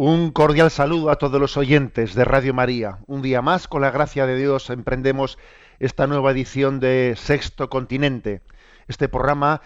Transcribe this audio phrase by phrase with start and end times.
[0.00, 3.00] Un cordial saludo a todos los oyentes de Radio María.
[3.08, 5.38] Un día más, con la gracia de Dios, emprendemos
[5.80, 8.40] esta nueva edición de Sexto Continente.
[8.86, 9.60] Este programa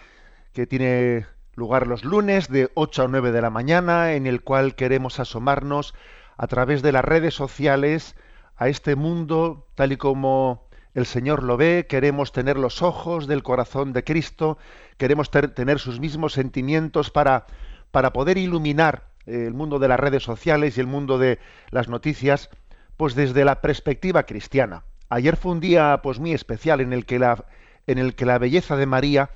[0.55, 4.75] que tiene lugar los lunes de 8 a 9 de la mañana, en el cual
[4.75, 5.93] queremos asomarnos
[6.39, 8.17] a través de las redes sociales
[8.57, 13.43] a este mundo tal y como el Señor lo ve, queremos tener los ojos del
[13.43, 14.57] corazón de Cristo,
[14.97, 17.45] queremos tener sus mismos sentimientos para,
[17.91, 21.39] para poder iluminar el mundo de las redes sociales y el mundo de
[21.71, 22.51] las noticias,
[22.97, 24.85] pues desde la perspectiva cristiana.
[25.09, 27.45] Ayer fue un día pues muy especial en el que la,
[27.87, 29.31] en el que la belleza de María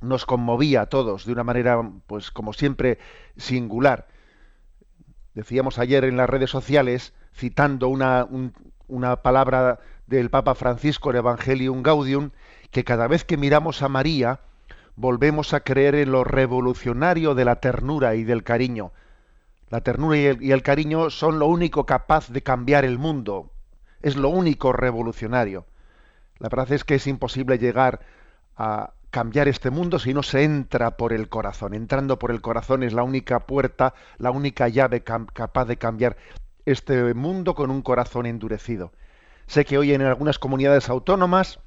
[0.00, 2.98] nos conmovía a todos de una manera, pues como siempre,
[3.36, 4.08] singular.
[5.34, 8.26] Decíamos ayer en las redes sociales, citando una,
[8.88, 12.30] una palabra del Papa Francisco, el Evangelium Gaudium,
[12.70, 14.40] que cada vez que miramos a María,
[14.96, 18.92] volvemos a creer en lo revolucionario de la ternura y del cariño.
[19.70, 23.52] La ternura y el, cariño son lo único capaz de cambiar el mundo.
[24.02, 25.64] Es lo único revolucionario.
[26.38, 28.00] La verdad es que es imposible llegar
[28.56, 31.74] a cambiar este mundo si no se entra por el corazón.
[31.74, 36.16] Entrando por el corazón es la única puerta, la única llave capaz de cambiar
[36.66, 38.90] este mundo con un corazón endurecido.
[39.46, 41.60] Sé que hoy en algunas comunidades autónomas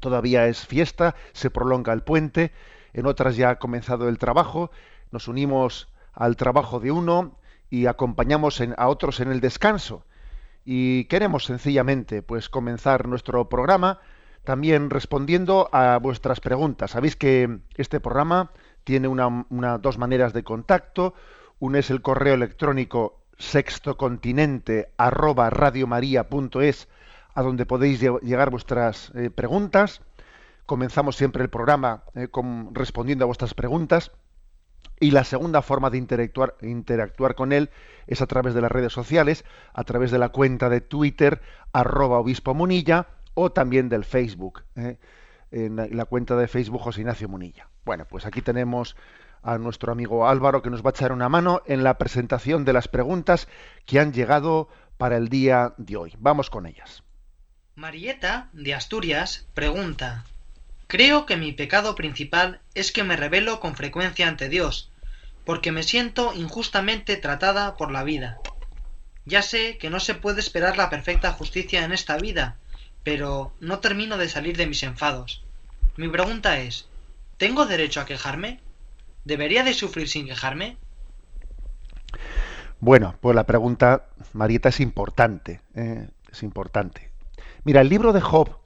[0.00, 2.52] todavía es fiesta, se prolonga el puente,
[2.94, 4.70] en otras ya ha comenzado el trabajo,
[5.10, 7.38] nos unimos al trabajo de uno
[7.70, 10.04] y acompañamos a otros en el descanso.
[10.64, 14.00] Y queremos sencillamente pues comenzar nuestro programa
[14.42, 16.92] también respondiendo a vuestras preguntas.
[16.92, 18.52] Sabéis que este programa
[18.84, 21.14] tiene una, dos maneras de contacto.
[21.58, 25.50] Una es el correo electrónico sextocontinente arroba
[27.34, 30.00] a donde podéis llegar vuestras eh, preguntas.
[30.64, 34.12] Comenzamos siempre el programa eh, con, respondiendo a vuestras preguntas.
[34.98, 37.70] Y la segunda forma de interactuar, interactuar, con él
[38.06, 41.42] es a través de las redes sociales, a través de la cuenta de Twitter,
[41.72, 44.96] arroba obispo Munilla, o también del Facebook, eh,
[45.50, 47.68] en la, cuenta de Facebook José Ignacio Munilla.
[47.84, 48.96] Bueno, pues aquí tenemos
[49.42, 52.72] a nuestro amigo Álvaro que nos va a echar una mano en la presentación de
[52.72, 53.48] las preguntas
[53.84, 56.14] que han llegado para el día de hoy.
[56.18, 57.02] Vamos con ellas.
[57.74, 60.24] Marieta, de Asturias, pregunta
[60.86, 64.90] Creo que mi pecado principal es que me rebelo con frecuencia ante Dios,
[65.44, 68.38] porque me siento injustamente tratada por la vida.
[69.24, 72.56] Ya sé que no se puede esperar la perfecta justicia en esta vida,
[73.02, 75.42] pero no termino de salir de mis enfados.
[75.96, 76.88] Mi pregunta es,
[77.36, 78.60] ¿tengo derecho a quejarme?
[79.24, 80.76] ¿Debería de sufrir sin quejarme?
[82.78, 85.60] Bueno, pues la pregunta, Marieta, es importante.
[85.74, 86.08] ¿eh?
[86.30, 87.10] es importante.
[87.64, 88.58] Mira, el libro de Job,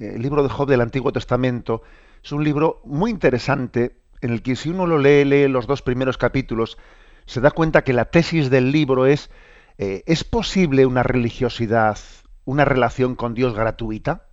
[0.00, 1.82] el libro de Job del Antiguo Testamento,
[2.22, 5.82] es un libro muy interesante en el que si uno lo lee, lee los dos
[5.82, 6.78] primeros capítulos,
[7.26, 9.30] se da cuenta que la tesis del libro es,
[9.78, 11.98] eh, ¿es posible una religiosidad,
[12.44, 14.26] una relación con Dios gratuita?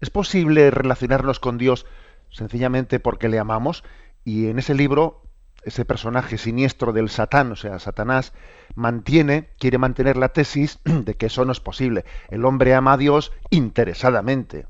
[0.00, 1.86] ¿Es posible relacionarnos con Dios
[2.30, 3.82] sencillamente porque le amamos?
[4.24, 5.22] Y en ese libro,
[5.64, 8.32] ese personaje siniestro del Satán, o sea, Satanás,
[8.74, 12.04] mantiene, quiere mantener la tesis de que eso no es posible.
[12.28, 14.66] El hombre ama a Dios interesadamente.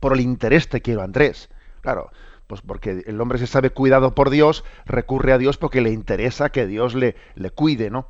[0.00, 1.48] Por el interés te quiero, Andrés.
[1.82, 2.10] Claro,
[2.46, 6.50] pues porque el hombre se sabe cuidado por Dios, recurre a Dios porque le interesa
[6.50, 8.06] que Dios le, le cuide, ¿no?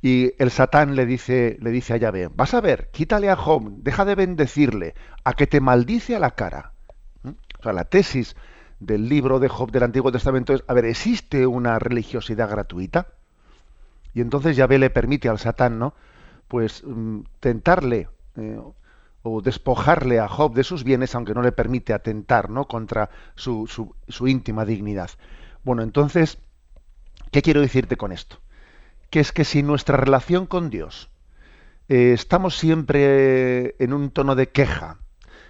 [0.00, 3.70] Y el Satán le dice, le dice a Yahvé, vas a ver, quítale a Job,
[3.78, 4.94] deja de bendecirle,
[5.24, 6.72] a que te maldice a la cara.
[7.22, 7.30] ¿Mm?
[7.30, 8.36] O sea, la tesis
[8.80, 13.08] del libro de Job del Antiguo Testamento es, a ver, ¿existe una religiosidad gratuita?
[14.12, 15.94] Y entonces Yahvé le permite al Satán, ¿no?
[16.48, 18.60] Pues mm, tentarle eh,
[19.24, 22.68] o despojarle a Job de sus bienes, aunque no le permite atentar, ¿no?
[22.68, 25.10] Contra su, su, íntima dignidad.
[25.64, 26.38] Bueno, entonces,
[27.32, 28.38] ¿qué quiero decirte con esto?
[29.14, 31.08] que es que si nuestra relación con Dios
[31.88, 34.98] eh, estamos siempre en un tono de queja,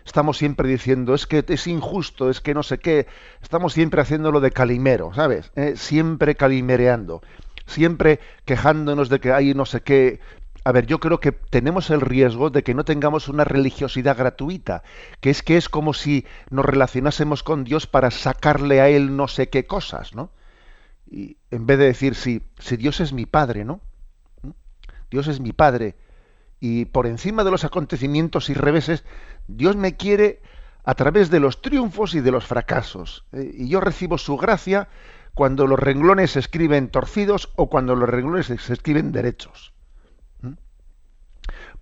[0.05, 3.07] estamos siempre diciendo es que es injusto, es que no sé qué,
[3.41, 5.51] estamos siempre haciéndolo de calimero, ¿sabes?
[5.57, 7.23] Eh, siempre calimereando,
[7.65, 10.21] siempre quejándonos de que hay no sé qué.
[10.67, 14.83] A ver, yo creo que tenemos el riesgo de que no tengamos una religiosidad gratuita,
[15.21, 19.29] que es que es como si nos relacionásemos con Dios para sacarle a Él no
[19.29, 20.31] sé qué cosas, ¿no?
[21.11, 23.83] Y en vez de decir, si, si Dios es mi Padre, ¿no?
[24.41, 24.51] ¿Mm?
[25.11, 25.97] Dios es mi Padre,
[26.61, 29.05] y por encima de los acontecimientos y reveses,
[29.49, 30.41] Dios me quiere
[30.83, 33.27] a través de los triunfos y de los fracasos.
[33.33, 33.51] ¿eh?
[33.53, 34.89] Y yo recibo su gracia
[35.35, 39.74] cuando los renglones se escriben torcidos o cuando los renglones se escriben derechos.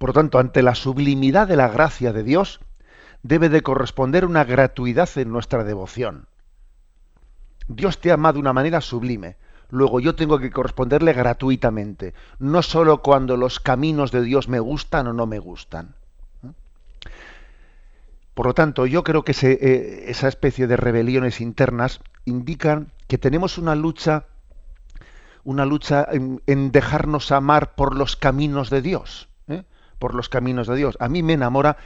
[0.02, 2.58] Por lo tanto, ante la sublimidad de la gracia de Dios,
[3.22, 6.26] debe de corresponder una gratuidad en nuestra devoción.
[7.68, 9.36] Dios te ama de una manera sublime.
[9.70, 15.06] Luego yo tengo que corresponderle gratuitamente, no sólo cuando los caminos de Dios me gustan
[15.06, 15.94] o no me gustan.
[18.34, 23.56] Por lo tanto, yo creo que eh, esa especie de rebeliones internas indican que tenemos
[23.56, 24.24] una lucha,
[25.44, 29.28] una lucha en, dejarnos amar por los caminos de Dios.
[30.02, 30.96] Por los caminos de Dios.
[30.98, 31.76] A mí me enamora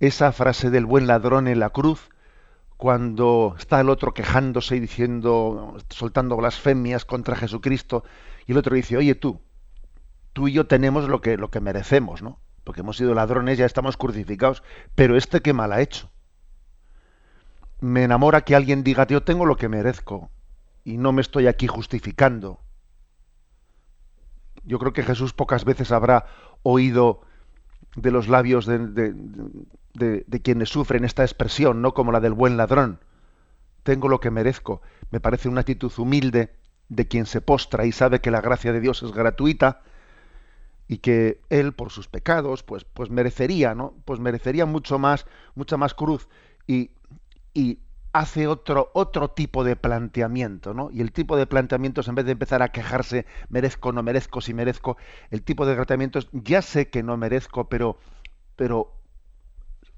[0.00, 2.10] esa frase del buen ladrón en la cruz,
[2.76, 8.02] cuando está el otro quejándose y diciendo, soltando blasfemias contra Jesucristo,
[8.48, 9.40] y el otro dice, oye tú,
[10.32, 12.40] tú y yo tenemos lo que, lo que merecemos, ¿no?
[12.64, 14.64] porque hemos sido ladrones, ya estamos crucificados,
[14.96, 16.10] pero este qué mal ha hecho.
[17.78, 20.28] Me enamora que alguien diga, yo tengo lo que merezco
[20.82, 22.58] y no me estoy aquí justificando.
[24.64, 26.26] Yo creo que Jesús pocas veces habrá
[26.64, 27.29] oído
[27.96, 29.14] de los labios de,
[29.94, 33.00] de, quienes sufren esta expresión, no como la del buen ladrón.
[33.82, 34.82] Tengo lo que merezco.
[35.10, 36.54] Me parece una actitud humilde
[36.88, 39.82] de quien se postra y sabe que la gracia de Dios es gratuita
[40.88, 45.76] y que él por sus pecados pues pues merecería no pues merecería mucho más mucha
[45.76, 46.28] más cruz
[46.66, 46.90] y,
[47.54, 47.78] y
[48.12, 52.32] hace otro otro tipo de planteamiento no y el tipo de planteamientos en vez de
[52.32, 54.96] empezar a quejarse merezco no merezco si merezco
[55.30, 57.98] el tipo de planteamientos ya sé que no merezco pero
[58.56, 58.92] pero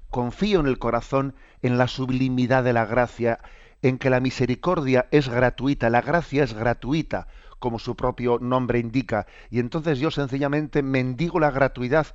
[0.09, 3.39] confío en el corazón en la sublimidad de la gracia
[3.81, 7.27] en que la misericordia es gratuita la gracia es gratuita
[7.63, 9.25] como su propio nombre indica.
[9.49, 12.07] Y entonces yo sencillamente mendigo la gratuidad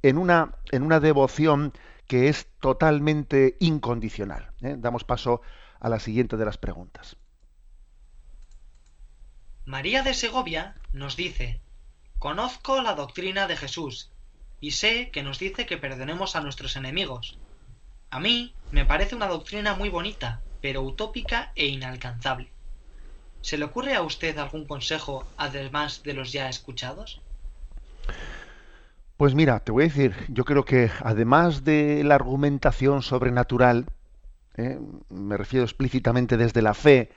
[0.00, 1.74] en una, en una devoción
[2.06, 4.52] que es totalmente incondicional.
[4.60, 4.76] ¿eh?
[4.78, 5.40] Damos paso
[5.80, 7.16] a la siguiente de las preguntas.
[9.64, 11.60] María de Segovia nos dice,
[12.18, 14.10] conozco la doctrina de Jesús
[14.60, 17.38] y sé que nos dice que perdonemos a nuestros enemigos.
[18.10, 22.52] A mí me parece una doctrina muy bonita, pero utópica e inalcanzable.
[23.40, 27.20] ¿Se le ocurre a usted algún consejo además de los ya escuchados?
[29.16, 33.86] Pues mira, te voy a decir, yo creo que además de la argumentación sobrenatural,
[34.56, 34.78] ¿eh?
[35.08, 37.10] me refiero explícitamente desde la fe,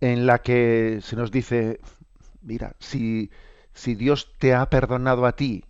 [0.00, 1.80] en la que se nos dice,
[2.42, 3.30] mira, si,
[3.74, 5.64] si Dios te ha perdonado a ti,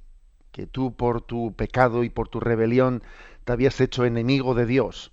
[0.52, 3.03] que tú por tu pecado y por tu rebelión
[3.44, 5.12] te habías hecho enemigo de Dios,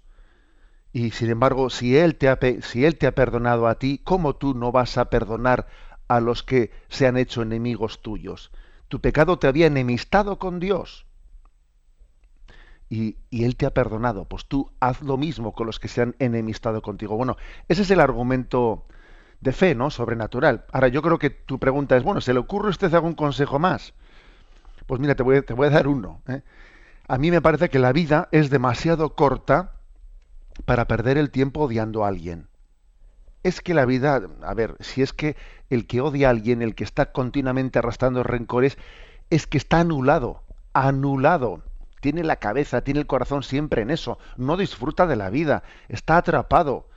[0.93, 4.35] y sin embargo, si él, te ha, si él te ha perdonado a ti, ¿cómo
[4.35, 5.67] tú no vas a perdonar
[6.07, 8.51] a los que se han hecho enemigos tuyos?
[8.89, 11.05] Tu pecado te había enemistado con Dios.
[12.89, 14.25] Y, y, Él te ha perdonado.
[14.25, 17.15] Pues tú haz lo mismo con los que se han enemistado contigo.
[17.15, 18.86] Bueno, ese es el argumento
[19.41, 19.89] de fe, ¿no?
[19.89, 20.65] Sobrenatural.
[20.72, 23.60] Ahora, yo creo que tu pregunta es, bueno, ¿se le ocurre a usted algún consejo
[23.60, 23.93] más?
[24.86, 26.22] Pues mira, te voy, te voy a dar uno.
[26.27, 26.41] ¿eh?
[27.08, 29.74] A mí me parece que la vida es demasiado corta
[30.65, 32.48] para perder el tiempo odiando a alguien.
[33.43, 35.38] Es que la vida, a ver, si es que
[35.69, 38.77] el que odia a alguien, el que está continuamente arrastrando rencores,
[39.29, 40.43] es que está anulado,
[40.74, 41.62] anulado.
[42.01, 44.17] Tiene la cabeza, tiene el corazón siempre en eso.
[44.38, 46.88] No disfruta de la vida, está atrapado,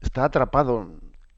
[0.00, 0.88] está atrapado.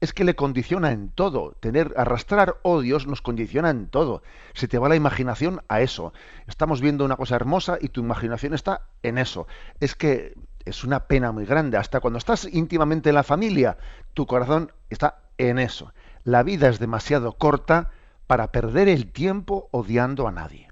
[0.01, 1.53] Es que le condiciona en todo.
[1.59, 4.23] Tener, arrastrar odios nos condiciona en todo.
[4.53, 6.11] Se te va la imaginación a eso.
[6.47, 9.47] Estamos viendo una cosa hermosa y tu imaginación está en eso.
[9.79, 10.33] Es que
[10.65, 11.77] es una pena muy grande.
[11.77, 13.77] Hasta cuando estás íntimamente en la familia,
[14.13, 15.93] tu corazón está en eso.
[16.23, 17.91] La vida es demasiado corta
[18.27, 20.69] para perder el tiempo odiando a nadie.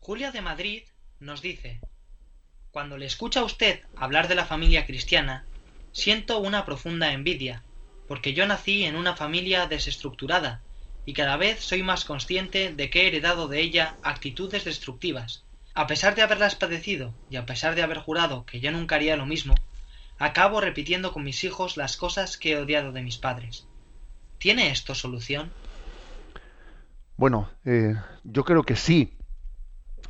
[0.00, 0.82] Julia de Madrid
[1.20, 1.80] nos dice,
[2.70, 5.44] cuando le escucha a usted hablar de la familia cristiana,
[5.92, 7.62] siento una profunda envidia,
[8.08, 10.62] porque yo nací en una familia desestructurada
[11.06, 15.43] y cada vez soy más consciente de que he heredado de ella actitudes destructivas
[15.74, 19.16] a pesar de haberlas padecido y a pesar de haber jurado que yo nunca haría
[19.16, 19.54] lo mismo,
[20.18, 23.66] acabo repitiendo con mis hijos las cosas que he odiado de mis padres.
[24.38, 25.50] ¿Tiene esto solución?
[27.16, 29.16] Bueno, eh, yo creo que sí.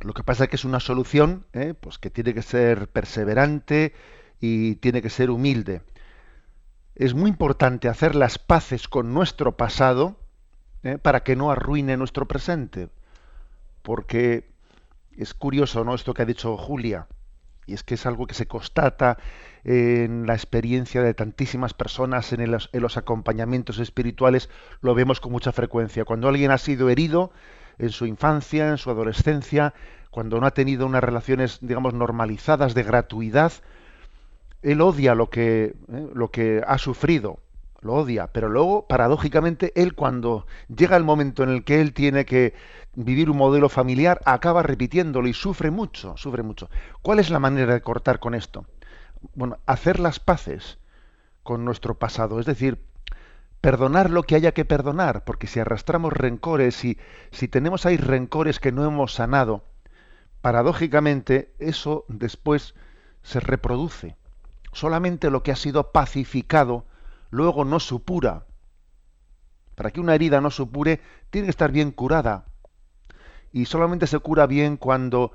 [0.01, 3.93] Lo que pasa es que es una solución eh, pues que tiene que ser perseverante
[4.39, 5.81] y tiene que ser humilde.
[6.95, 10.19] Es muy importante hacer las paces con nuestro pasado
[10.83, 12.89] eh, para que no arruine nuestro presente.
[13.81, 14.54] Porque
[15.17, 15.95] es curioso, ¿no?
[15.95, 17.07] Esto que ha dicho Julia.
[17.67, 19.17] Y es que es algo que se constata
[19.63, 24.49] en la experiencia de tantísimas personas en, los acompañamientos espirituales,
[24.81, 26.05] lo vemos con mucha frecuencia.
[26.05, 27.31] Cuando alguien ha sido herido
[27.79, 29.73] en su infancia, en su adolescencia,
[30.11, 33.53] cuando no ha tenido unas relaciones, digamos, normalizadas de gratuidad,
[34.61, 37.39] él odia lo que, eh, lo que ha sufrido,
[37.81, 40.45] lo odia, pero luego, paradójicamente, él cuando
[40.75, 42.53] llega el momento en el que él tiene que
[42.95, 46.69] vivir un modelo familiar, acaba repitiéndolo y sufre mucho, sufre mucho.
[47.01, 48.65] ¿Cuál es la manera de cortar con esto?
[49.33, 50.77] Bueno, hacer las paces
[51.43, 52.83] con nuestro pasado, es decir,
[53.61, 56.97] perdonar lo que haya que perdonar, porque si arrastramos rencores, y
[57.31, 59.63] si tenemos ahí rencores que no hemos sanado,
[60.41, 62.75] paradójicamente eso después
[63.23, 64.15] se reproduce.
[64.71, 66.85] Solamente lo que ha sido pacificado
[67.31, 68.45] luego no supura.
[69.73, 72.45] Para que una herida no supure, tiene que estar bien curada.
[73.55, 75.31] Y solamente se cura bien cuando,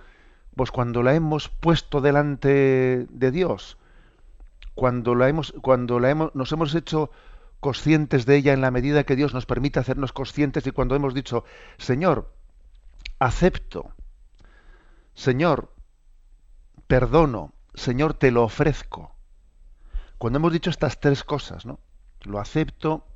[0.54, 3.78] pues cuando la hemos puesto delante de Dios,
[4.74, 7.10] cuando la hemos, cuando la hemos, nos hemos hecho
[7.60, 11.14] conscientes de ella en la medida que Dios nos permite hacernos conscientes y cuando hemos
[11.14, 11.44] dicho,
[11.78, 12.30] Señor,
[13.18, 13.90] acepto,
[15.14, 15.72] Señor,
[16.88, 19.14] perdono, Señor, te lo ofrezco.
[20.18, 21.80] Cuando hemos dicho estas tres cosas, ¿no?
[22.24, 23.06] Lo acepto,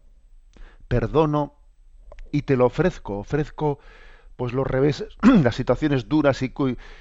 [0.88, 1.56] perdono
[2.32, 3.80] y te lo ofrezco, ofrezco
[4.36, 5.08] pues los reveses,
[5.42, 6.52] las situaciones duras y,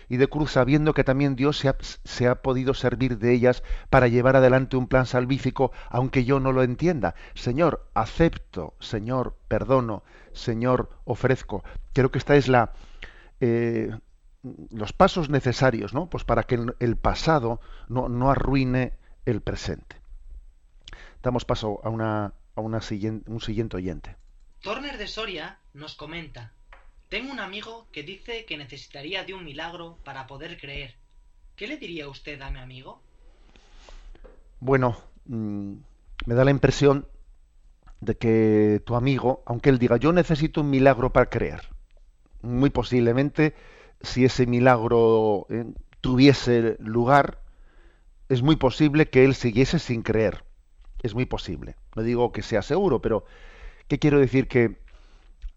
[0.09, 3.63] y, de cruz, sabiendo que también Dios se ha, se ha, podido servir de ellas
[3.89, 7.15] para llevar adelante un plan salvífico, aunque yo no lo entienda.
[7.33, 11.63] Señor, acepto, Señor, perdono, Señor, ofrezco.
[11.93, 12.73] Creo que esta es la
[13.39, 13.91] eh,
[14.71, 16.09] los pasos necesarios, ¿no?
[16.09, 18.93] Pues para que el, pasado no, arruine
[19.25, 20.01] el presente.
[21.21, 24.17] Damos paso a una, a siguiente, un siguiente oyente.
[24.61, 26.53] Torner de Soria nos comenta
[27.13, 30.95] tengo un amigo que dice que necesitaría de un milagro para poder creer.
[31.55, 33.03] ¿Qué le diría usted a mi amigo?
[34.59, 35.73] Bueno, mmm,
[36.25, 37.07] me da la impresión
[38.01, 41.69] de que tu amigo, aunque él diga yo necesito un milagro para creer,
[42.41, 43.53] muy posiblemente
[44.01, 45.65] si ese milagro eh,
[46.01, 47.43] tuviese lugar,
[48.27, 50.45] es muy posible que él siguiese sin creer.
[51.03, 51.75] Es muy posible.
[51.95, 53.23] No digo que sea seguro, pero
[53.87, 54.47] ¿qué quiero decir?
[54.47, 54.79] Que,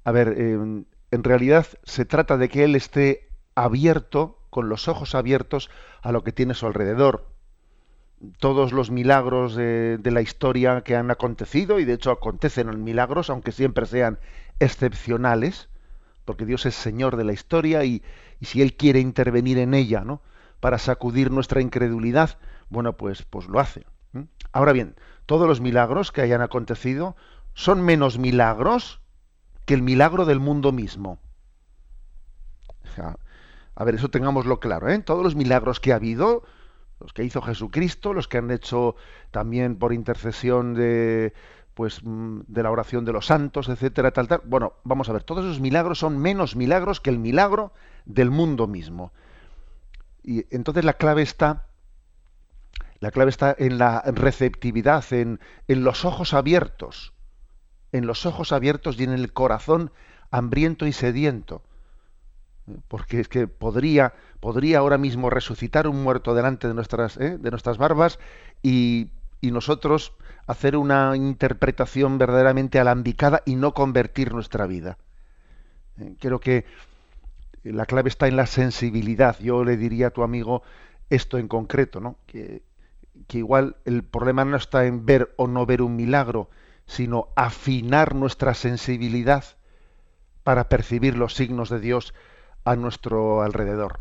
[0.04, 5.14] a ver, eh, en realidad se trata de que él esté abierto, con los ojos
[5.14, 5.70] abiertos
[6.02, 7.28] a lo que tiene a su alrededor.
[8.38, 13.28] Todos los milagros de, la historia que han acontecido, y de hecho acontecen en milagros,
[13.28, 14.18] aunque siempre sean
[14.58, 15.68] excepcionales,
[16.24, 18.02] porque Dios es Señor de la historia y,
[18.40, 20.22] y si Él quiere intervenir en ella, ¿no?
[20.60, 22.38] Para sacudir nuestra incredulidad,
[22.70, 23.84] bueno, pues, pues lo hace.
[24.52, 24.96] Ahora bien,
[25.26, 27.14] todos los milagros que hayan acontecido
[27.52, 29.00] son menos milagros
[29.66, 31.18] que el milagro del mundo mismo.
[33.74, 34.88] a ver, eso tengámoslo claro.
[34.88, 34.98] ¿eh?
[35.00, 36.44] Todos los milagros que ha habido,
[37.00, 38.94] los que hizo Jesucristo, los que han hecho
[39.30, 41.34] también por intercesión de
[41.74, 44.40] pues mm, de la oración de los santos, etcétera, tal, tal.
[44.46, 47.72] Bueno, vamos a ver, todos esos milagros son menos milagros que el milagro
[48.06, 49.12] del mundo mismo.
[50.22, 51.66] Y entonces la clave está,
[53.00, 57.12] la clave está en la receptividad, en, en los ojos abiertos
[57.96, 59.90] en los ojos abiertos y en el corazón
[60.30, 61.62] hambriento y sediento.
[62.88, 67.38] Porque es que podría, podría ahora mismo resucitar un muerto delante de nuestras, ¿eh?
[67.38, 68.18] de nuestras barbas
[68.62, 69.10] y,
[69.40, 70.12] y nosotros
[70.46, 74.98] hacer una interpretación verdaderamente alambicada y no convertir nuestra vida.
[75.98, 76.64] Eh, creo que
[77.62, 79.38] la clave está en la sensibilidad.
[79.40, 80.62] Yo le diría a tu amigo
[81.10, 82.16] esto en concreto, ¿no?
[82.26, 82.62] Que,
[83.26, 86.48] que igual el problema no está en ver o no ver un milagro,
[86.86, 89.44] sino afinar nuestra sensibilidad
[90.42, 92.14] para percibir los signos de Dios
[92.64, 94.00] a nuestro alrededor.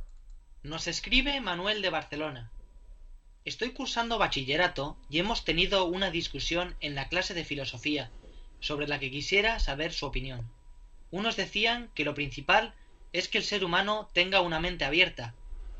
[0.63, 2.51] Nos escribe Manuel de Barcelona.
[3.45, 8.09] Estoy cursando bachillerato y hemos tenido una discusión en la clase de filosofía
[8.59, 10.49] sobre la que quisiera saber su opinión.
[11.11, 12.73] Unos decían que lo principal
[13.13, 15.35] es que el ser humano tenga una mente abierta.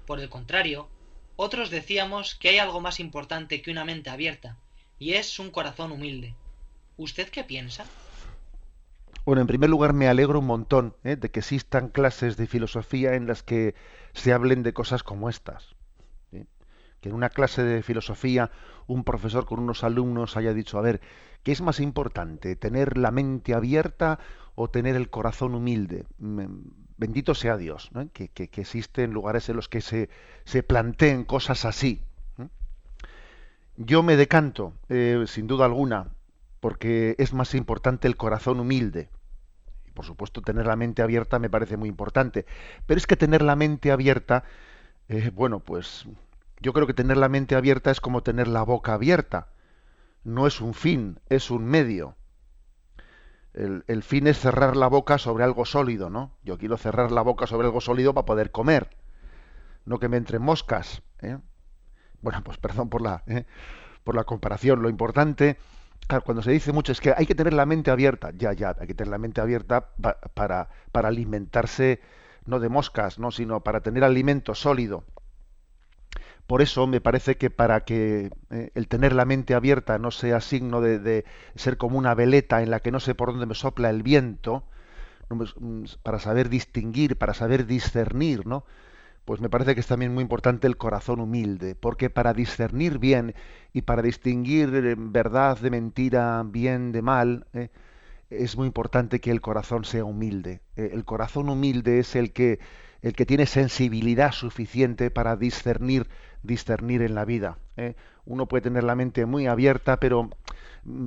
[0.06, 0.88] Por el contrario,
[1.36, 4.58] otros decíamos que hay algo más importante que una mente abierta,
[5.00, 6.36] y es un corazón humilde.
[6.98, 7.86] ¿Usted qué piensa?
[9.26, 11.16] Bueno, en primer lugar me alegro un montón ¿eh?
[11.16, 13.76] de que existan clases de filosofía en las que
[14.14, 15.76] se hablen de cosas como estas.
[17.02, 18.52] Que en una clase de filosofía
[18.88, 21.02] un profesor con unos alumnos haya dicho, a ver,
[21.44, 22.56] ¿qué es más importante?
[22.56, 24.20] ¿Tener la mente abierta
[24.56, 26.06] o tener el corazón humilde.
[26.18, 32.02] Bendito sea Dios, que, existen lugares en los que se, planteen cosas así.
[33.78, 36.08] Yo me decanto, eh, sin duda alguna,
[36.66, 39.08] porque es más importante el corazón humilde.
[39.86, 42.48] Y por supuesto, tener la mente abierta me parece muy importante.
[42.88, 44.46] Pero es que tener la mente abierta,
[45.08, 46.08] eh, bueno, pues
[46.60, 49.50] yo creo que tener la mente abierta es como tener la boca abierta.
[50.24, 52.16] No es un fin, es un medio.
[53.54, 56.32] El, fin es cerrar la boca sobre algo sólido, ¿no?
[56.42, 58.90] Yo quiero cerrar la boca sobre algo sólido para poder comer,
[59.86, 61.04] no que me entren moscas.
[61.22, 61.38] ¿eh?
[62.24, 63.46] Bueno, pues perdón por la, ¿eh?
[64.04, 64.82] por la comparación.
[64.82, 65.60] Lo importante,
[66.08, 68.32] claro, cuando se dice mucho es que hay que tener la mente abierta.
[68.36, 69.90] Ya, ya, hay que tener la mente abierta
[70.34, 72.02] para, para alimentarse
[72.46, 75.04] no de moscas, no, sino para tener alimento sólido.
[76.48, 80.42] Por eso me parece que para que eh, el tener la mente abierta no sea
[80.42, 83.90] signo de, ser como una veleta en la que no sé por dónde me sopla
[83.90, 84.64] el viento,
[85.30, 88.64] mm, para saber distinguir, para saber discernir, ¿no?
[89.26, 93.36] Pues me parece que es también muy importante el corazón humilde, porque para discernir bien
[93.74, 97.70] y para distinguir eh, verdad de mentira, bien de mal, eh,
[98.30, 100.62] es muy importante que el corazón sea humilde.
[100.76, 102.60] el corazón humilde es el que
[103.02, 106.08] el que tiene sensibilidad suficiente para discernir
[106.46, 107.58] discernir en la vida.
[107.78, 107.96] ¿eh?
[108.26, 110.30] Uno puede tener la mente muy abierta, pero,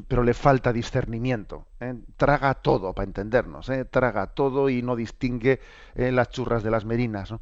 [0.08, 1.66] pero le falta discernimiento.
[1.80, 1.94] ¿eh?
[2.16, 3.84] Traga todo, para entendernos, ¿eh?
[3.84, 5.60] traga todo y no distingue
[5.94, 7.32] las churras de las merinas.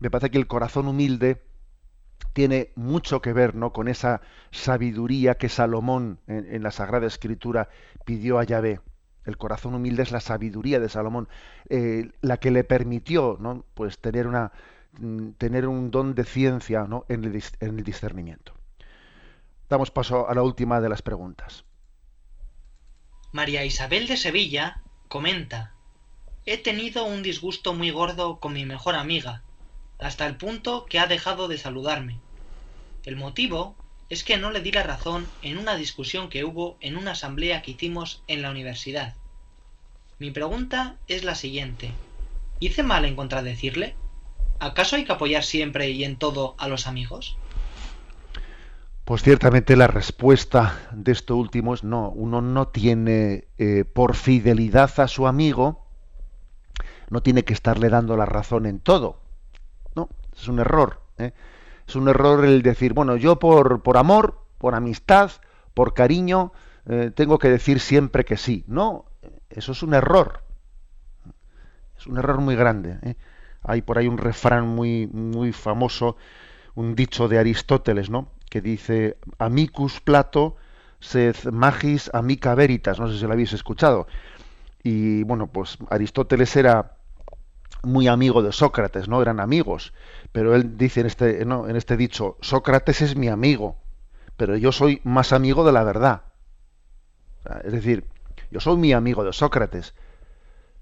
[0.00, 1.42] Me parece que el corazón humilde
[2.32, 3.72] tiene mucho que ver ¿no?
[3.72, 7.68] con esa sabiduría que Salomón en, la Sagrada Escritura
[8.04, 8.80] pidió a Yahvé.
[9.24, 11.28] El corazón humilde es la sabiduría de Salomón,
[11.68, 13.64] la que le permitió ¿no?
[13.74, 14.52] pues tener una,
[14.98, 17.06] Mm, tener un don de ciencia ¿no?
[17.08, 18.54] en el discernimiento.
[19.68, 21.64] Damos paso a la última de las preguntas.
[23.32, 25.74] María Isabel de Sevilla comenta,
[26.44, 29.44] he tenido un disgusto muy gordo con mi mejor amiga,
[30.00, 32.18] hasta el punto que ha dejado de saludarme.
[33.04, 33.76] El motivo
[34.08, 37.62] es que no le di la razón en una discusión que hubo en una asamblea
[37.62, 39.14] que hicimos en la universidad.
[40.18, 41.92] Mi pregunta es la siguiente.
[42.58, 43.94] ¿Hice mal en contradecirle?
[44.60, 47.36] ¿acaso hay que apoyar siempre y en todo a los amigos?
[49.04, 52.10] Pues ciertamente la respuesta de esto último es no.
[52.10, 55.84] Uno no tiene, eh, por fidelidad a su amigo,
[57.08, 59.19] no tiene que estarle dando la razón en todo.
[60.40, 61.00] Es un error.
[61.18, 61.32] ¿eh?
[61.86, 65.30] Es un error el decir, bueno, yo por, por amor, por amistad,
[65.74, 66.52] por cariño,
[66.86, 68.64] eh, tengo que decir siempre que sí.
[68.66, 69.06] No,
[69.48, 70.42] eso es un error.
[71.98, 73.16] Es un error muy grande.
[73.62, 76.16] Hay por ahí un refrán muy, muy famoso,
[76.74, 78.28] un dicho de Aristóteles, ¿no?
[78.48, 80.56] Que dice, amicus plato,
[80.98, 82.98] sed magis amica veritas.
[82.98, 84.06] No sé si lo habéis escuchado.
[84.82, 86.96] Y bueno, pues Aristóteles era
[87.82, 89.20] muy amigo de Sócrates, ¿no?
[89.22, 89.92] Eran amigos.
[90.32, 91.68] Pero él dice en este, ¿no?
[91.68, 93.76] en este dicho, Sócrates es mi amigo,
[94.36, 96.22] pero yo soy más amigo de la verdad.
[97.64, 98.06] Es decir,
[98.50, 99.94] yo soy mi amigo de Sócrates,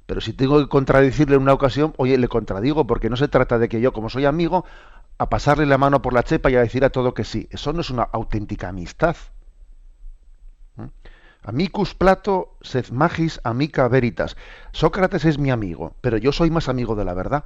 [0.07, 3.59] pero si tengo que contradecirle en una ocasión, oye, le contradigo, porque no se trata
[3.59, 4.65] de que yo, como soy amigo,
[5.19, 7.49] a pasarle la mano por la chepa y a decir a todo que sí.
[7.51, 9.17] Eso no es una auténtica amistad.
[10.77, 10.85] ¿Mm?
[11.43, 14.37] Amicus plato sed magis amica veritas.
[14.73, 17.45] Sócrates es mi amigo, pero yo soy más amigo de la verdad.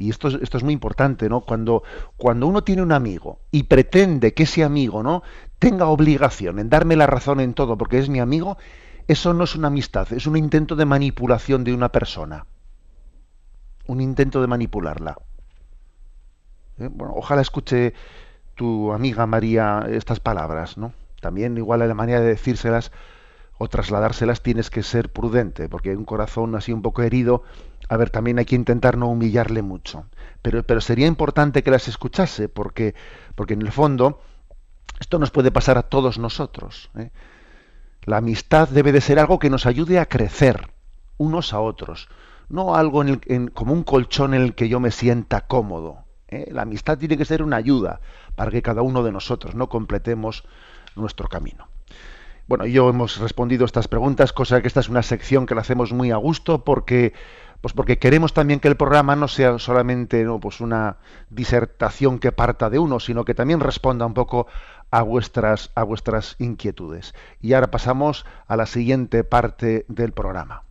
[0.00, 1.42] Y esto es, esto es muy importante, ¿no?
[1.42, 1.82] Cuando,
[2.16, 5.22] cuando uno tiene un amigo y pretende que ese amigo, ¿no?
[5.60, 8.56] tenga obligación en darme la razón en todo porque es mi amigo,
[9.06, 12.46] eso no es una amistad, es un intento de manipulación de una persona.
[13.86, 15.18] Un intento de manipularla.
[16.78, 16.88] ¿Eh?
[16.90, 17.92] Bueno, ojalá escuche
[18.54, 20.94] tu amiga María estas palabras, ¿no?
[21.20, 22.90] También igual a la manera de decírselas
[23.58, 27.42] o trasladárselas tienes que ser prudente, porque un corazón así un poco herido,
[27.90, 30.06] a ver, también hay que intentar no humillarle mucho.
[30.42, 32.94] Pero, pero sería importante que las escuchase, porque,
[33.34, 34.20] porque en el fondo
[35.00, 36.88] esto nos puede pasar a todos nosotros.
[36.96, 37.10] ¿eh?
[38.04, 40.70] La amistad debe de ser algo que nos ayude a crecer
[41.18, 42.08] unos a otros,
[42.48, 43.02] no algo
[43.54, 46.04] como un colchón en el que yo me sienta cómodo.
[46.28, 46.48] ¿eh?
[46.52, 48.00] La amistad tiene que ser una ayuda
[48.36, 50.44] para que cada uno de nosotros no completemos
[50.94, 51.66] nuestro camino.
[52.46, 55.92] Bueno, yo hemos respondido estas preguntas, cosa que esta es una sección que la hacemos
[55.92, 57.14] muy a gusto porque
[57.60, 60.40] pues porque queremos también que el programa no sea solamente ¿no?
[60.40, 60.96] pues una
[61.28, 64.46] disertación que parta de uno, sino que también responda un poco
[64.90, 67.14] a vuestras, a vuestras inquietudes.
[67.40, 70.62] Y ahora pasamos a la siguiente parte del programa.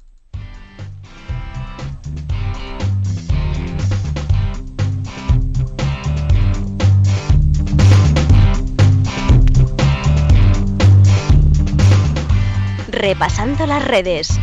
[12.91, 14.39] Repasando las redes.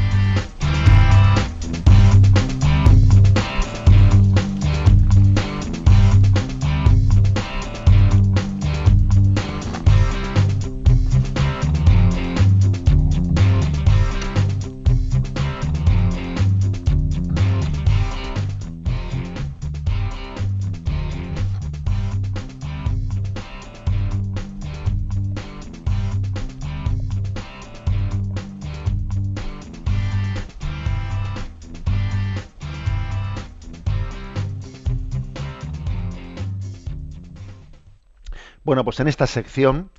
[38.67, 39.91] Bueno, pues en esta sección,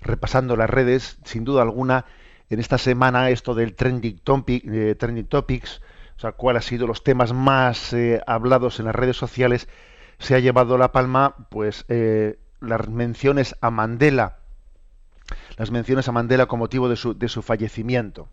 [0.00, 2.06] repasando las redes, sin duda alguna,
[2.50, 4.20] en esta semana esto del trending,
[4.66, 4.96] eh,
[5.28, 5.80] topics,
[6.16, 9.68] o sea, cuáles han sido los temas más eh, hablados en las redes sociales,
[10.18, 14.38] se ha llevado la palma, pues, eh, las menciones a Mandela,
[15.56, 18.28] las menciones a Mandela con motivo de su, de su fallecimiento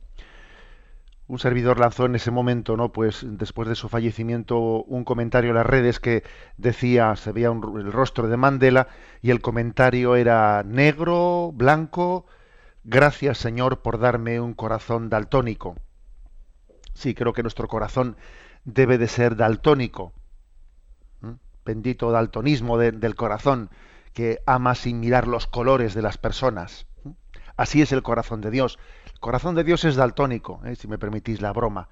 [1.27, 2.91] un servidor lanzó en ese momento, ¿no?
[2.91, 6.23] Pues después de su fallecimiento, un comentario en las redes que
[6.57, 8.87] decía, se veía el rostro de Mandela
[9.21, 12.25] y el comentario era negro, blanco,
[12.83, 15.75] gracias Señor por darme un corazón daltónico.
[16.93, 18.17] Sí, creo que nuestro corazón
[18.65, 20.13] debe de ser daltónico.
[21.65, 23.69] Bendito daltonismo del corazón
[24.11, 26.85] que ama sin mirar los colores de las personas.
[27.55, 28.77] Así es el corazón de Dios
[29.23, 30.75] corazón de Dios es daltónico, ¿eh?
[30.75, 31.87] si me permitís la broma.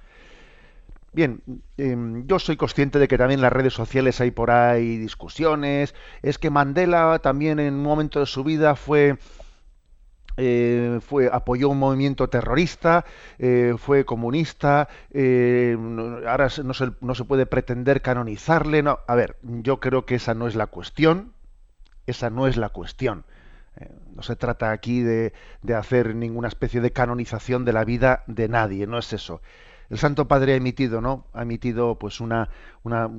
[1.13, 1.41] Bien,
[1.78, 5.96] em, yo soy consciente de que también en las redes sociales hay por ahí discusiones.
[6.22, 9.17] Es que Mandela también en un momento de su vida fue,
[10.38, 13.06] eh, fue apoyó un movimiento terrorista,
[13.39, 14.89] eh, fue comunista.
[15.13, 16.74] ahora no
[17.15, 18.84] se, puede pretender canonizarle.
[18.84, 21.34] No, a ver, yo creo que esa no es la cuestión.
[22.08, 23.24] Esa no es la cuestión.
[23.78, 25.34] Eh, no se trata aquí de,
[25.76, 29.42] hacer ninguna especie de canonización de la vida de nadie, no es eso.
[29.90, 31.26] El Santo Padre ha emitido, ¿no?
[31.34, 32.50] Ha emitido, pues, una,
[32.84, 33.10] una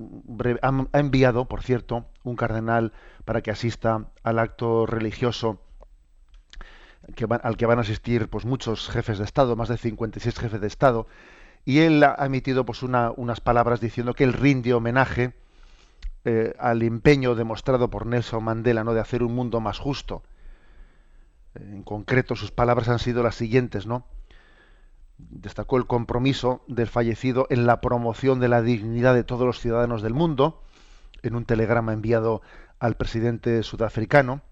[0.62, 2.93] ha enviado, por cierto, un cardenal
[3.25, 5.61] para que asista al acto religioso
[7.43, 10.67] al que van a asistir, pues, muchos jefes de Estado, más de 56 jefes de
[10.67, 11.09] Estado,
[11.65, 15.35] y él ha emitido, pues, unas palabras diciendo que él rinde homenaje
[16.25, 18.95] eh, al empeño demostrado por Nelson Mandela, ¿no?
[18.95, 20.23] De hacer un mundo más justo
[21.55, 24.07] en concreto, sus palabras han sido las siguientes, ¿no?
[25.19, 30.03] Destacó el compromiso del fallecido en la promoción de la dignidad de todos los ciudadanos
[30.03, 30.62] del mundo,
[31.23, 32.43] en un telegrama enviado
[32.79, 34.43] al presidente sudafricano,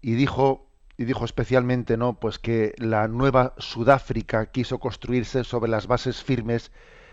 [0.00, 0.66] y dijo,
[0.96, 2.20] y dijo especialmente, ¿no?
[2.20, 6.70] Pues que la nueva Sudáfrica quiso construirse sobre las bases firmes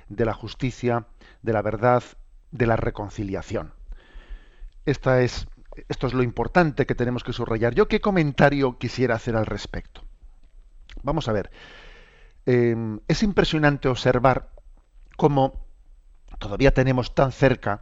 [0.10, 1.08] de la justicia,
[1.42, 2.04] de la verdad,
[2.52, 3.74] de la reconciliación.
[4.86, 5.48] Esta es
[5.88, 7.74] esto es lo importante que tenemos que subrayar.
[7.74, 10.02] ¿Yo qué comentario quisiera hacer al respecto?
[11.02, 11.52] Vamos a ver.
[12.46, 14.50] Em, es impresionante observar
[15.18, 15.66] cómo
[16.40, 17.82] todavía tenemos tan cerca,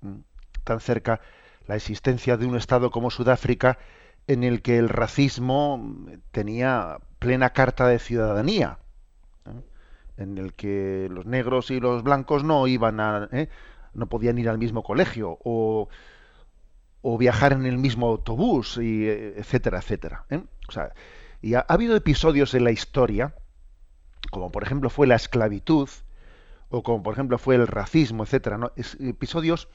[0.00, 0.18] mm,
[0.64, 1.20] tan cerca
[1.66, 3.78] la existencia de un Estado como Sudáfrica
[4.26, 5.96] en el que el racismo
[6.30, 8.78] tenía plena carta de ciudadanía,
[9.46, 9.62] ¿eh?
[10.16, 13.48] en el que los negros y los blancos no iban a, ¿eh?
[13.94, 15.88] no podían ir al mismo colegio o
[17.02, 20.24] o viajar en el mismo autobús, y etcétera, etcétera.
[20.30, 20.42] ¿eh?
[20.68, 20.92] O sea,
[21.42, 23.34] y ha, habido episodios en la historia,
[24.30, 25.88] como por ejemplo fue la esclavitud,
[26.70, 29.68] o como por ejemplo fue el racismo, etcétera, episodios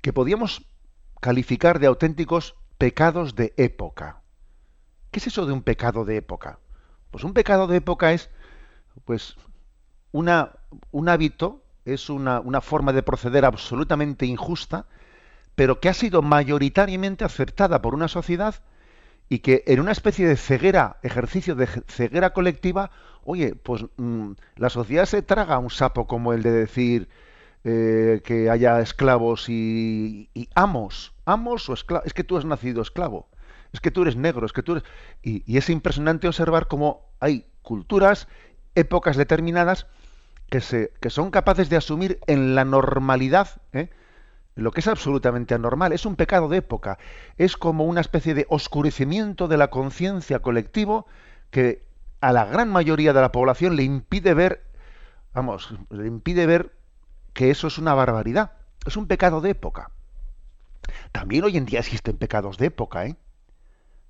[0.00, 0.64] que podíamos
[1.20, 4.22] calificar de auténticos pecados de época.
[5.10, 6.58] ¿Qué es eso de un pecado de época?
[7.10, 8.30] Pues un pecado de época es,
[9.04, 9.36] pues,
[10.12, 10.52] una,
[10.90, 14.86] un hábito, es una, una forma de proceder absolutamente injusta,
[15.54, 18.56] pero que ha sido mayoritariamente aceptada por una sociedad
[19.28, 22.90] y que en una especie de ceguera, ejercicio de ceguera colectiva,
[23.24, 27.08] oye, pues mm, la sociedad se traga un sapo como el de decir
[27.64, 33.28] eh, que haya esclavos y, amos, amos o esclavos, es que tú has nacido esclavo,
[33.72, 34.84] es que tú eres negro, es que tú eres...
[35.22, 38.28] Y, y es impresionante observar cómo hay culturas,
[38.74, 39.86] épocas determinadas,
[40.50, 43.88] que, se, que son capaces de asumir en la normalidad, ¿eh?
[44.54, 46.98] Lo que es absolutamente anormal, es un pecado de época,
[47.38, 51.06] es como una especie de oscurecimiento de la conciencia colectivo
[51.50, 51.84] que
[52.20, 54.64] a la gran mayoría de la población le impide ver,
[55.32, 56.72] vamos, le impide ver
[57.32, 58.52] que eso es una barbaridad,
[58.86, 59.90] es un pecado de época.
[61.12, 63.16] También hoy en día existen pecados de época, ¿eh?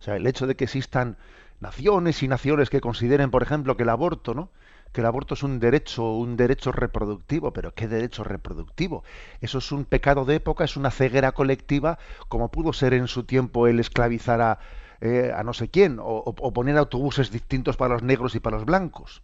[0.00, 1.16] O sea, el hecho de que existan
[1.60, 4.50] naciones y naciones que consideren, por ejemplo, que el aborto, ¿no?
[4.92, 9.04] Que el aborto es un derecho, un derecho reproductivo, pero ¿qué derecho reproductivo?
[9.40, 13.24] Eso es un pecado de época, es una ceguera colectiva, como pudo ser en su
[13.24, 14.58] tiempo el esclavizar a,
[15.00, 19.22] eh, no sé quién, o, poner autobuses distintos para los negros y para los blancos.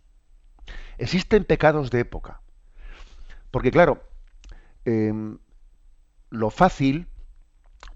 [0.96, 2.40] Existen pecados de época.
[3.50, 4.02] Porque claro,
[4.84, 5.38] em,
[6.30, 7.06] lo fácil,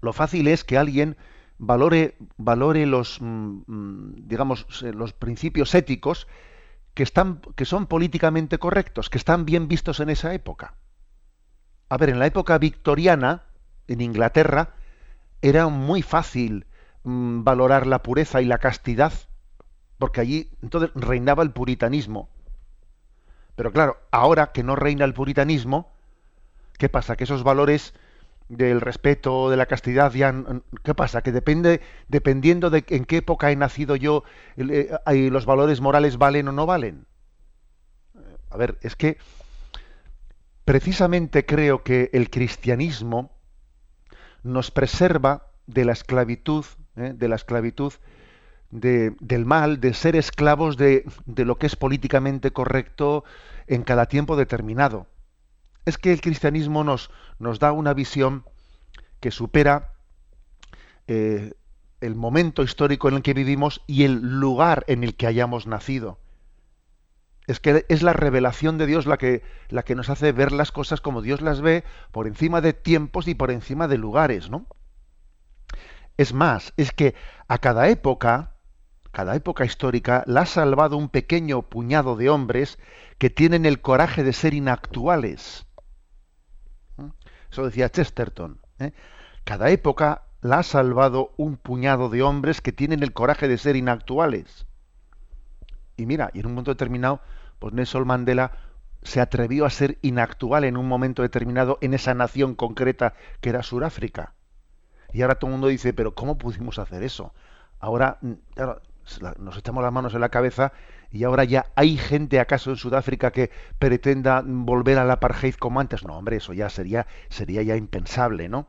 [0.01, 1.17] lo fácil es que alguien
[1.57, 6.27] valore, valore los, mm, mm, digamos, los principios éticos
[6.93, 10.75] que, están, que son políticamente correctos, que están bien vistos en esa época.
[11.89, 13.43] A ver, en la época victoriana,
[13.87, 14.69] en Inglaterra,
[15.41, 16.65] era muy fácil
[17.03, 19.13] mm, valorar la pureza y la castidad,
[19.97, 22.29] porque allí entonces reinaba el puritanismo.
[23.55, 25.91] Pero claro, ahora que no reina el puritanismo,
[26.77, 27.15] ¿qué pasa?
[27.15, 27.93] Que esos valores
[28.49, 30.33] del respeto, de la castidad, ya,
[30.83, 31.21] ¿qué pasa?
[31.21, 34.23] Que depende, dependiendo de en qué época he nacido yo,
[34.57, 37.05] eh, los valores morales valen o no valen.
[38.49, 39.17] A ver, es que
[40.65, 43.31] precisamente creo que el cristianismo
[44.43, 47.13] nos preserva de la esclavitud, ¿eh?
[47.15, 47.93] de la esclavitud
[48.69, 53.23] del mal, de ser esclavos de, de lo que es políticamente correcto
[53.67, 55.07] en cada tiempo determinado
[55.85, 58.45] es que el cristianismo nos, nos da una visión
[59.19, 59.93] que supera
[61.07, 61.53] eh,
[62.01, 66.19] el momento histórico en el que vivimos y el lugar en el que hayamos nacido.
[67.47, 70.71] Es que es la revelación de Dios la que, la que nos hace ver las
[70.71, 74.67] cosas como Dios las ve, por encima de tiempos y por encima de lugares, ¿no?
[76.17, 77.15] Es más, es que
[77.47, 78.55] a cada época,
[79.11, 82.79] cada época histórica, la ha salvado un pequeño puñado de hombres
[83.17, 85.65] que tienen el coraje de ser inactuales.
[87.53, 88.57] Eso decía Chesterton.
[88.79, 88.93] ¿eh?
[89.43, 93.75] Cada época la ha salvado un puñado de hombres que tienen el coraje de ser
[93.75, 94.65] inactuales.
[95.95, 97.21] Y mira, y en un momento determinado,
[97.59, 98.53] pues Nelson Mandela
[99.03, 103.61] se atrevió a ser inactual en un momento determinado en esa nación concreta que era
[103.61, 104.33] Sudáfrica.
[105.11, 107.35] Y ahora todo el mundo dice, pero ¿cómo pudimos hacer eso?
[107.79, 108.33] Ahora, mm,
[109.37, 110.73] nos echamos las manos en la cabeza
[111.13, 116.03] y ahora ya hay gente acaso en Sudáfrica que pretenda volver al apartheid como antes.
[116.03, 118.67] No, hombre, eso ya sería, sería ya impensable, ¿no?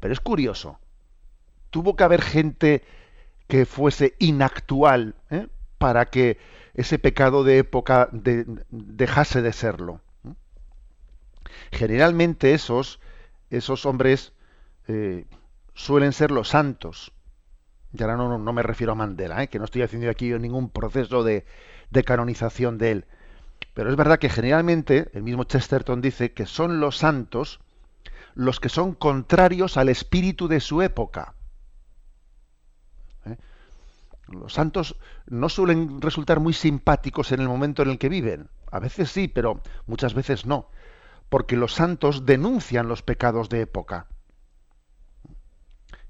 [0.00, 0.80] Pero es curioso.
[1.68, 2.82] Tuvo que haber gente
[3.46, 5.48] que fuese inactual ¿eh?
[5.76, 6.38] para que
[6.72, 10.00] ese pecado de época dejase de serlo.
[11.72, 13.00] Generalmente esos,
[13.50, 14.32] esos hombres
[14.88, 15.26] eh,
[15.74, 17.12] suelen ser los santos,
[17.96, 19.48] y ahora no, me refiero a Mandela, ¿eh?
[19.48, 21.44] que no estoy haciendo aquí ningún proceso de,
[21.90, 23.04] de canonización de él.
[23.72, 27.60] Pero es verdad que generalmente, el mismo Chesterton dice que son los santos
[28.34, 31.34] los que son contrarios al espíritu de su época.
[33.26, 33.36] ¿Eh?
[34.26, 38.48] Los santos no suelen resultar muy simpáticos en el momento en el que viven.
[38.72, 40.68] A veces sí, pero muchas veces no.
[41.28, 44.08] Porque los santos denuncian los pecados de época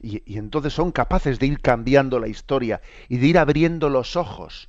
[0.04, 4.68] y, entonces son capaces de ir cambiando la historia y de ir abriendo los ojos.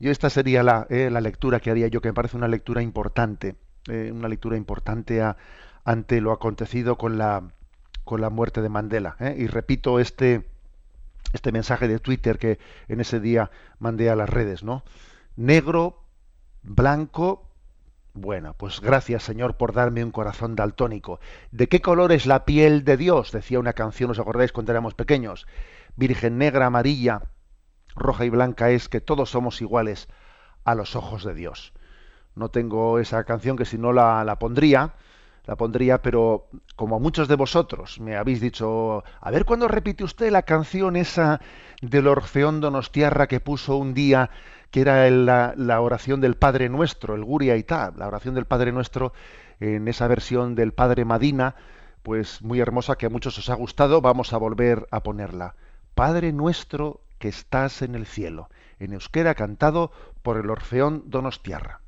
[0.00, 3.56] Yo esta sería la, eh, lectura que haría yo, que me parece una lectura importante,
[3.88, 5.22] eh, una lectura importante
[5.84, 7.52] ante lo acontecido con la,
[8.04, 9.16] con la muerte de Mandela.
[9.20, 9.36] Eh.
[9.38, 10.48] Y repito este,
[11.32, 12.58] este mensaje de Twitter que
[12.88, 14.82] en ese día mandé a las redes, ¿no?
[15.36, 16.02] Negro,
[16.62, 17.51] blanco,
[18.14, 21.20] bueno, pues gracias Señor por darme un corazón daltónico.
[21.50, 23.32] ¿De qué color es la piel de Dios?
[23.32, 25.46] Decía una canción, ¿os acordáis cuando éramos pequeños?
[25.96, 27.22] Virgen negra, amarilla,
[27.94, 30.08] roja y blanca es que todos somos iguales
[30.64, 31.72] a los ojos de Dios.
[32.34, 34.94] No tengo esa canción que si no la, la pondría,
[35.44, 40.30] la pondría, pero como muchos de vosotros me habéis dicho, a ver cuándo repite usted
[40.30, 41.40] la canción esa
[41.80, 44.30] del Orfeón Donostiarra que puso un día
[44.72, 49.12] que era la, oración del Padre Nuestro, el Guria Ita, la oración del Padre Nuestro
[49.60, 51.54] en esa versión del Padre Madina,
[52.02, 55.54] pues muy hermosa que a muchos os ha gustado, vamos a volver a ponerla.
[55.94, 58.48] Padre Nuestro que estás en el cielo,
[58.80, 61.82] en euskera cantado por el Orfeón Donostiarra.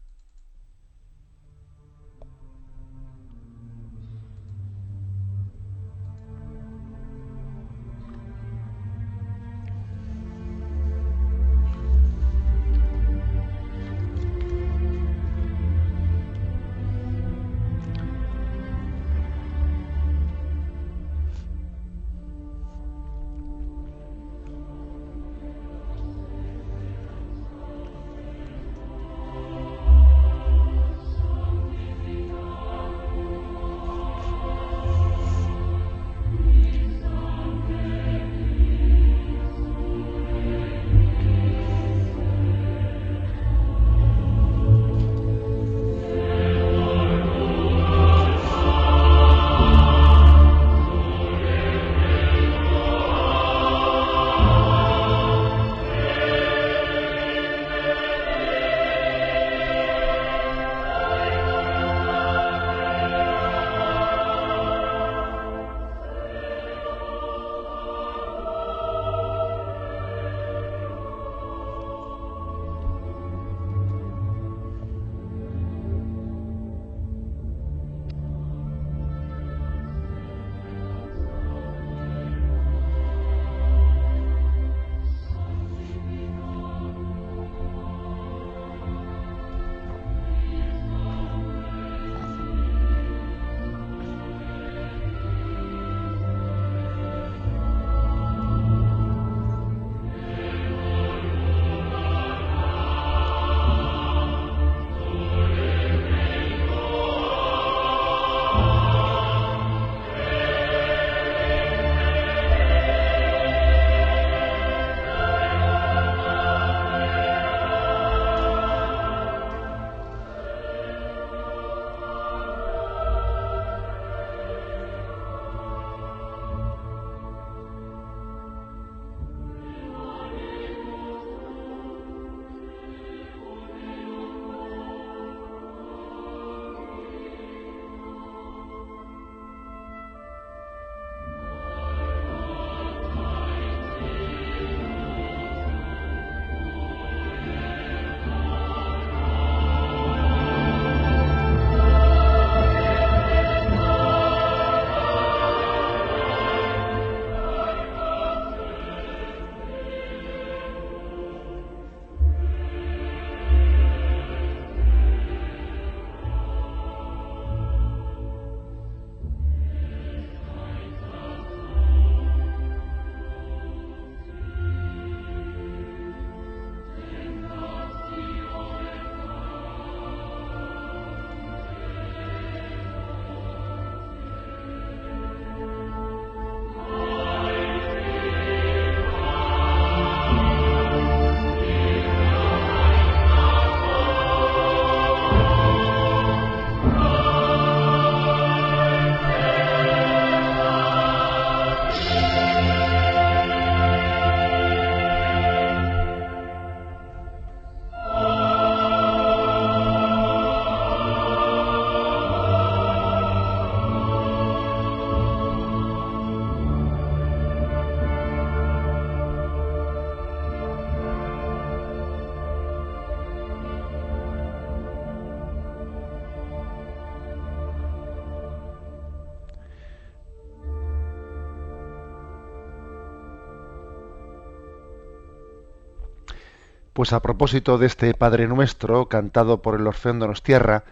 [237.04, 240.84] Pues a propósito de este Padre Nuestro, cantado por el Orfeón de Tierra,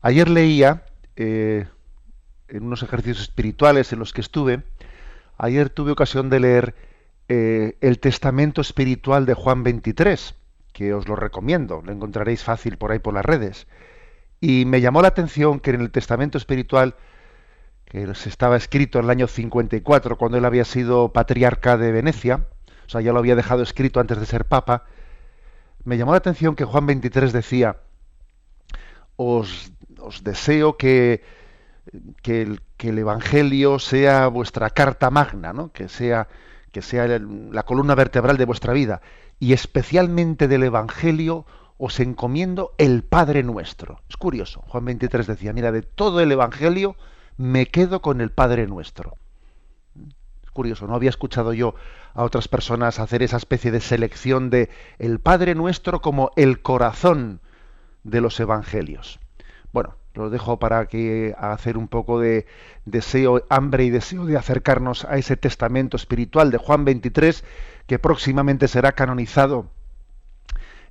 [0.00, 0.84] ayer leía,
[1.16, 1.66] eh,
[2.48, 4.62] en unos ejercicios espirituales en los que estuve,
[5.36, 6.74] ayer tuve ocasión de leer
[7.28, 10.34] eh, el Testamento Espiritual de Juan 23,
[10.72, 13.66] que os lo recomiendo, lo encontraréis fácil por ahí por las redes.
[14.40, 16.94] Y me llamó la atención que en el Testamento Espiritual,
[17.84, 22.46] que se estaba escrito en el año 54, cuando él había sido patriarca de Venecia,
[22.86, 24.84] o sea, ya lo había dejado escrito antes de ser papa,
[25.84, 27.76] me llamó la atención que Juan 23 decía,
[29.16, 29.72] os,
[30.22, 31.22] deseo que,
[32.22, 32.42] que,
[32.78, 35.72] el, Evangelio sea vuestra carta magna, ¿no?
[35.72, 36.28] que sea,
[36.72, 39.00] que sea la columna vertebral de vuestra vida,
[39.38, 41.46] y especialmente del Evangelio
[41.78, 44.00] os encomiendo el Padre nuestro.
[44.08, 46.96] Es curioso, Juan 23 decía, mira, de todo el Evangelio
[47.36, 49.16] me quedo con el Padre nuestro.
[50.54, 51.74] Curioso, no había escuchado yo
[52.14, 57.40] a otras personas hacer esa especie de selección de el Padre Nuestro como el corazón
[58.04, 59.18] de los evangelios.
[59.72, 62.46] Bueno, lo dejo para que hacer un poco de
[62.84, 67.44] deseo, hambre y deseo de acercarnos a ese testamento espiritual de Juan 23
[67.88, 69.66] que próximamente será canonizado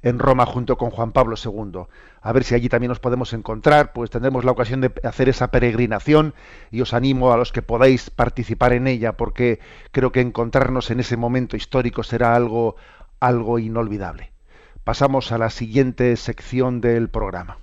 [0.03, 1.85] en Roma junto con Juan Pablo II.
[2.21, 5.49] A ver si allí también nos podemos encontrar, pues tendremos la ocasión de hacer esa
[5.49, 6.35] peregrinación
[6.69, 9.59] y os animo a los que podáis participar en ella porque
[9.91, 12.75] creo que encontrarnos en ese momento histórico será algo
[13.19, 14.33] algo inolvidable.
[14.83, 17.62] Pasamos a la siguiente sección del programa.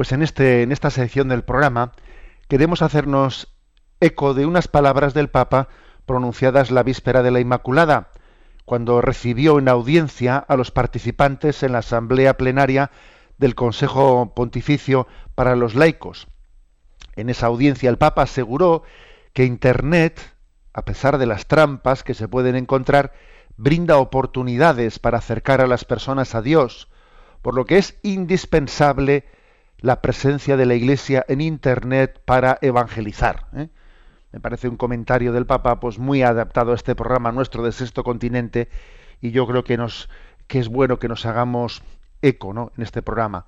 [0.00, 1.92] Pues en, este, en esta sección del programa
[2.48, 3.52] queremos hacernos
[4.00, 5.68] eco de unas palabras del Papa
[6.06, 8.08] pronunciadas la víspera de la Inmaculada,
[8.64, 12.90] cuando recibió en audiencia a los participantes en la asamblea plenaria
[13.36, 16.28] del Consejo Pontificio para los laicos.
[17.14, 18.84] En esa audiencia el Papa aseguró
[19.34, 20.18] que Internet,
[20.72, 23.12] a pesar de las trampas que se pueden encontrar,
[23.58, 26.88] brinda oportunidades para acercar a las personas a Dios,
[27.42, 29.26] por lo que es indispensable
[29.80, 33.46] la presencia de la Iglesia en Internet para evangelizar.
[33.54, 33.68] ¿eh?
[34.32, 38.04] Me parece un comentario del Papa pues muy adaptado a este programa nuestro de Sexto
[38.04, 38.68] Continente
[39.20, 40.08] y yo creo que nos
[40.46, 41.82] que es bueno que nos hagamos
[42.22, 42.72] eco ¿no?
[42.76, 43.46] en este programa.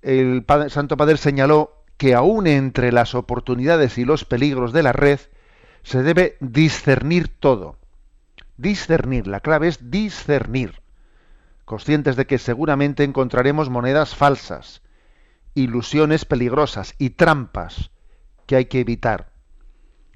[0.00, 5.18] El Santo Padre señaló que aún entre las oportunidades y los peligros de la red
[5.82, 7.76] se debe discernir todo.
[8.56, 10.80] Discernir, la clave es discernir.
[11.64, 14.82] Conscientes de que seguramente encontraremos monedas falsas,
[15.62, 17.90] ilusiones peligrosas y trampas
[18.46, 19.32] que hay que evitar,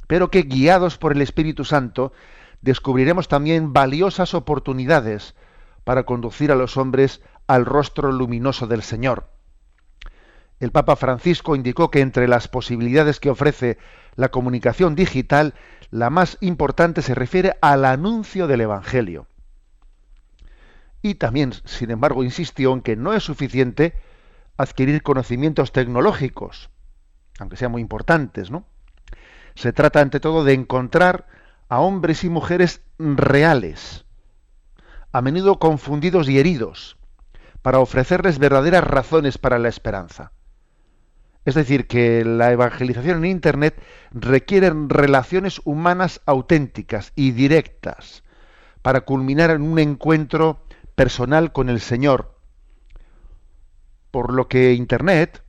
[0.06, 2.12] pero que guiados por el Espíritu Santo
[2.60, 5.34] descubriremos también valiosas oportunidades
[5.84, 9.30] para conducir a los hombres al rostro luminoso del Señor.
[10.60, 13.78] El Papa Francisco indicó que entre las posibilidades que ofrece
[14.14, 15.54] la comunicación digital,
[15.90, 19.26] la más importante se refiere al anuncio del Evangelio.
[21.02, 23.94] Y también, sin embargo, insistió en que no es suficiente
[24.56, 26.70] adquirir conocimientos tecnológicos,
[27.38, 28.66] aunque sean muy importantes, ¿no?
[29.54, 31.26] Se trata ante todo de encontrar
[31.68, 34.04] a hombres y mujeres reales,
[35.12, 36.96] a menudo confundidos y heridos,
[37.62, 40.32] para ofrecerles verdaderas razones para la esperanza.
[41.44, 43.82] Es decir, que la evangelización en Internet
[44.12, 48.22] requiere relaciones humanas auténticas y directas
[48.80, 52.31] para culminar en un encuentro personal con el Señor,
[54.12, 55.42] por lo que Internet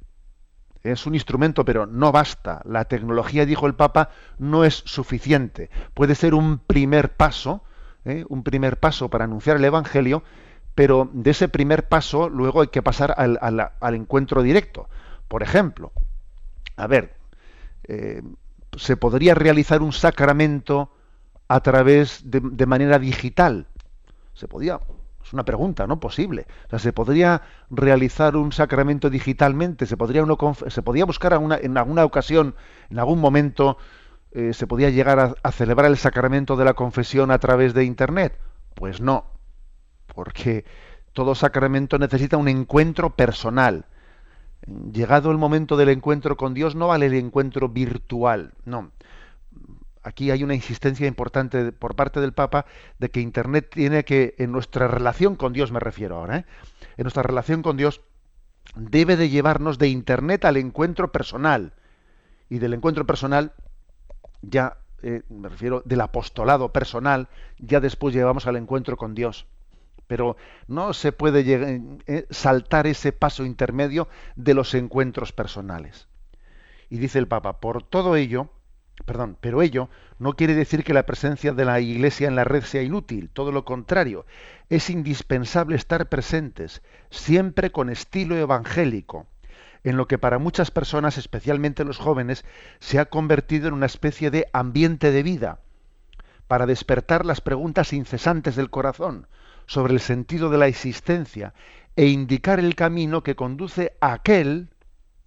[0.81, 2.61] es un instrumento, pero no basta.
[2.65, 4.09] La tecnología, dijo el Papa,
[4.39, 5.69] no es suficiente.
[5.93, 7.63] Puede ser un primer paso,
[8.05, 8.25] ¿eh?
[8.29, 10.23] un primer paso para anunciar el Evangelio,
[10.75, 14.89] pero de ese primer paso luego hay que pasar al, encuentro directo.
[15.27, 15.91] Por ejemplo,
[16.75, 17.15] a ver,
[17.83, 18.23] eh,
[18.77, 20.91] se podría realizar un sacramento
[21.47, 23.67] a través de manera digital.
[24.33, 24.79] Se podía,
[25.33, 25.99] una pregunta, ¿no?
[25.99, 26.45] Posible.
[26.67, 29.85] O sea, ¿se podría realizar un sacramento digitalmente?
[29.85, 32.55] ¿Se podría, uno, se podía buscar en alguna ocasión,
[32.89, 33.77] en algún momento,
[34.31, 37.83] eh, se podía llegar a, a, celebrar el sacramento de la confesión a través de
[37.83, 38.39] Internet?
[38.75, 39.25] Pues no,
[40.13, 40.65] porque
[41.13, 43.85] todo sacramento necesita un encuentro personal.
[44.93, 48.91] Llegado el momento del encuentro con Dios, no vale el encuentro virtual, no
[50.03, 52.65] aquí hay una insistencia importante por parte del Papa
[52.99, 56.45] de que Internet tiene que, en nuestra relación con Dios me refiero ahora, ¿eh?
[56.97, 58.01] en nuestra relación con Dios,
[58.75, 61.73] debe de llevarnos de Internet al encuentro personal.
[62.49, 63.53] Y del encuentro personal,
[64.41, 67.27] ya eh, me refiero del apostolado personal,
[67.57, 69.47] ya después llevamos al encuentro con Dios.
[70.05, 70.35] Pero
[70.67, 71.43] no se puede
[72.05, 76.07] eh, saltar ese paso intermedio de los encuentros personales.
[76.89, 78.49] Y dice el Papa, por todo ello,
[79.05, 79.89] Perdón, pero ello
[80.19, 83.51] no quiere decir que la presencia de la Iglesia en la red sea inútil, todo
[83.51, 84.25] lo contrario,
[84.69, 89.27] es indispensable estar presentes, siempre con estilo evangélico,
[89.83, 92.45] en lo que para muchas personas, especialmente los jóvenes,
[92.79, 95.59] se ha convertido en una especie de ambiente de vida,
[96.47, 99.27] para despertar las preguntas incesantes del corazón
[99.65, 101.53] sobre el sentido de la existencia
[101.95, 104.69] e indicar el camino que conduce a aquel,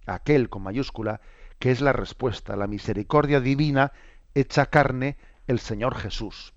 [0.05, 1.21] aquel con mayúscula,
[1.59, 3.91] que es la respuesta, la misericordia divina
[4.33, 6.53] hecha carne, el Señor Jesús.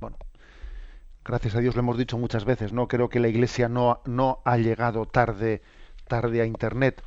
[0.00, 0.16] Bueno,
[1.24, 4.40] gracias a Dios lo hemos dicho muchas veces, no creo que la Iglesia no, no
[4.44, 5.62] ha llegado tarde,
[6.08, 7.02] tarde a Internet.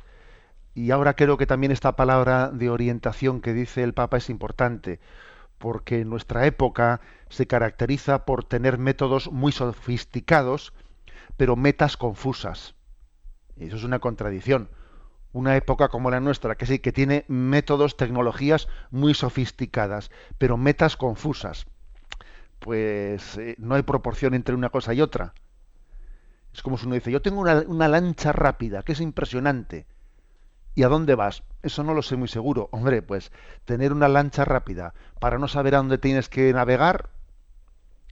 [0.74, 5.00] Y ahora creo que también esta palabra de orientación que dice el Papa es importante,
[5.58, 10.72] porque nuestra época se caracteriza por tener métodos muy sofisticados,
[11.36, 12.76] pero metas confusas.
[13.56, 14.70] Y eso es una contradicción
[15.32, 20.96] una época como la nuestra, que sí, que tiene métodos, tecnologías muy sofisticadas, pero metas
[20.96, 21.66] confusas.
[22.58, 25.34] Pues eh, no hay proporción entre una cosa y otra.
[26.52, 29.86] Es como si uno dice, yo tengo una, una, lancha rápida, que es impresionante.
[30.74, 31.42] ¿Y a dónde vas?
[31.62, 32.68] Eso no lo sé muy seguro.
[32.72, 33.30] Hombre, pues
[33.64, 37.10] tener una lancha rápida para no saber a dónde tienes que navegar,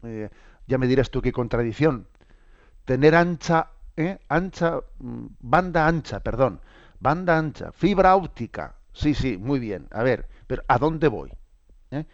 [0.03, 0.31] eh,
[0.67, 2.09] ya me dirás tú qué contradicción.
[2.85, 6.61] Tener ancha, eh, ancha, mm, banda ancha, perdón,
[7.01, 8.77] Banda ancha, fibra óptica.
[8.93, 9.89] Sí, sí, muy bien.
[9.91, 11.33] A ver, pero ¿a dónde voy?
[11.91, 12.05] ¿Eh?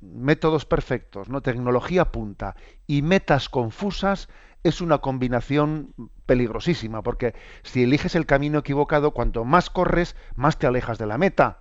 [0.00, 1.40] Métodos perfectos, ¿no?
[1.40, 2.56] Tecnología punta
[2.86, 4.28] y metas confusas
[4.62, 5.94] es una combinación
[6.26, 11.18] peligrosísima, porque si eliges el camino equivocado, cuanto más corres, más te alejas de la
[11.18, 11.60] meta.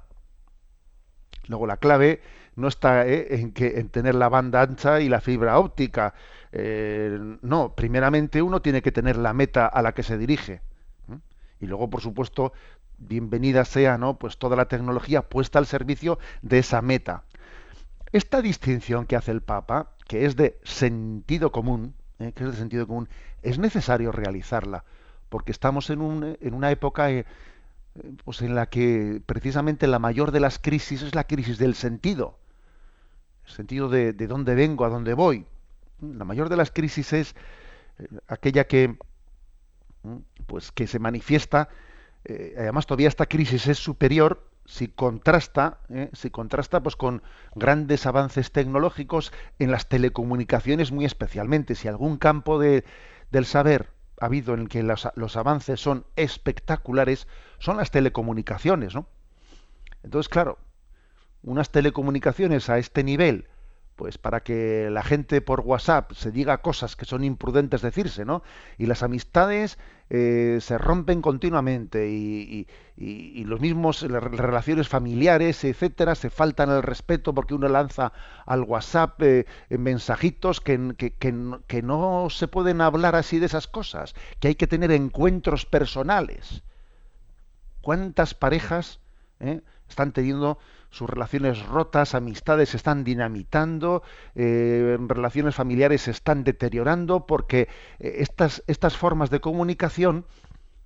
[1.47, 2.21] Luego la clave
[2.55, 3.27] no está ¿eh?
[3.35, 6.13] en, que, en tener la banda ancha y la fibra óptica.
[6.51, 10.61] Eh, no, primeramente uno tiene que tener la meta a la que se dirige.
[11.63, 12.51] Y luego, por supuesto,
[12.97, 14.19] bienvenida sea, ¿no?
[14.19, 17.23] Pues toda la tecnología puesta al servicio de esa meta.
[18.11, 22.33] Esta distinción que hace el Papa, que es de sentido común, ¿eh?
[22.35, 23.07] que es de sentido común,
[23.43, 24.83] es necesario realizarla,
[25.29, 27.23] porque estamos en, un, en una época eh,
[28.25, 32.37] pues en la que precisamente la mayor de las crisis es la crisis del sentido,
[33.45, 35.45] el sentido de, de dónde vengo, a dónde voy.
[36.01, 37.35] La mayor de las crisis es
[37.99, 38.97] eh, aquella que
[40.47, 41.69] pues que se manifiesta,
[42.25, 47.21] eh, además todavía esta crisis es superior si contrasta, eh, si contrasta pues con
[47.55, 51.75] grandes avances tecnológicos en las telecomunicaciones muy especialmente.
[51.75, 52.85] Si algún campo de,
[53.31, 53.89] del saber
[54.21, 57.27] ha habido en el que los, los, avances son espectaculares,
[57.59, 59.07] son las telecomunicaciones, ¿no?
[60.03, 60.59] Entonces, claro,
[61.41, 63.47] unas telecomunicaciones a este nivel,
[64.03, 68.43] pues para que la gente por WhatsApp se diga cosas que son imprudentes decirse, ¿no?
[68.77, 69.79] Y las amistades
[70.09, 72.67] eh, se rompen continuamente y,
[73.45, 78.11] los mismos las relaciones familiares, etcétera, se faltan el respeto porque uno lanza
[78.45, 84.15] al WhatsApp eh, mensajitos que, que, que, no se pueden hablar así de esas cosas,
[84.41, 86.61] que hay que tener encuentros personales.
[87.79, 88.99] ¿Cuántas parejas
[89.39, 90.59] eh, están teniendo
[90.93, 94.03] sus relaciones rotas, amistades se están dinamitando,
[94.35, 97.67] eh, relaciones familiares se están deteriorando, porque
[97.97, 100.23] eh, estas, estas formas de comunicación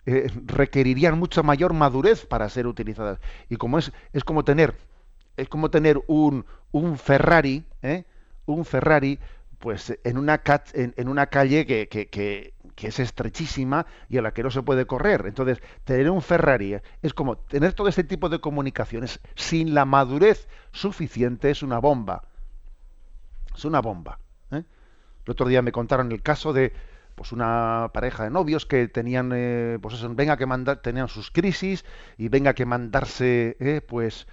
[0.05, 3.19] eh, requerirían mucha mayor madurez para ser utilizadas.
[3.49, 4.75] Y como es, es como tener,
[5.35, 7.65] es como tener un, un Ferrari,
[8.45, 9.19] un Ferrari,
[9.59, 10.41] pues en una,
[10.73, 14.61] en una calle que, que, que que es estrechísima y a la que no se
[14.61, 15.25] puede correr.
[15.25, 20.47] Entonces, tener un Ferrari es como tener todo este tipo de comunicaciones sin la madurez
[20.71, 22.25] suficiente es una bomba.
[23.55, 24.19] Es una bomba.
[24.51, 24.63] ¿eh?
[25.25, 26.71] El otro día me contaron el caso de
[27.15, 31.31] pues una pareja de novios que tenían eh, pues eso, venga que mandar tenían sus
[31.31, 31.83] crisis
[32.15, 34.27] y venga que mandarse eh, pues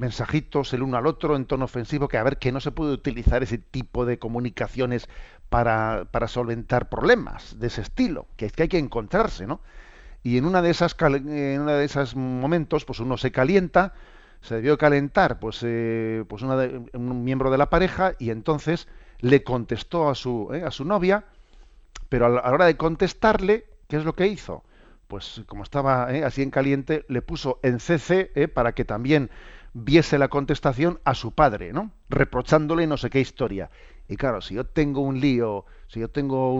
[0.00, 2.92] mensajitos el uno al otro en tono ofensivo, que a ver, que no se puede
[2.92, 5.08] utilizar ese tipo de comunicaciones
[5.50, 9.60] para, para solventar problemas de ese estilo, que es que hay que encontrarse, ¿no?
[10.22, 13.92] Y en una de esas en una de esos momentos, pues uno se calienta,
[14.40, 16.56] se debió calentar, pues, eh, pues una
[16.94, 18.88] un miembro de la pareja y entonces
[19.20, 21.24] le contestó a su, eh, a su novia,
[22.08, 24.64] pero a la hora de contestarle, ¿qué es lo que hizo?
[25.08, 29.30] Pues como estaba eh, así en caliente, le puso en CC para que también
[29.72, 31.92] viese la contestación a su padre, ¿no?
[32.08, 33.70] Reprochándole no sé qué historia.
[34.08, 36.54] Y claro, si yo tengo un lío, si yo tengo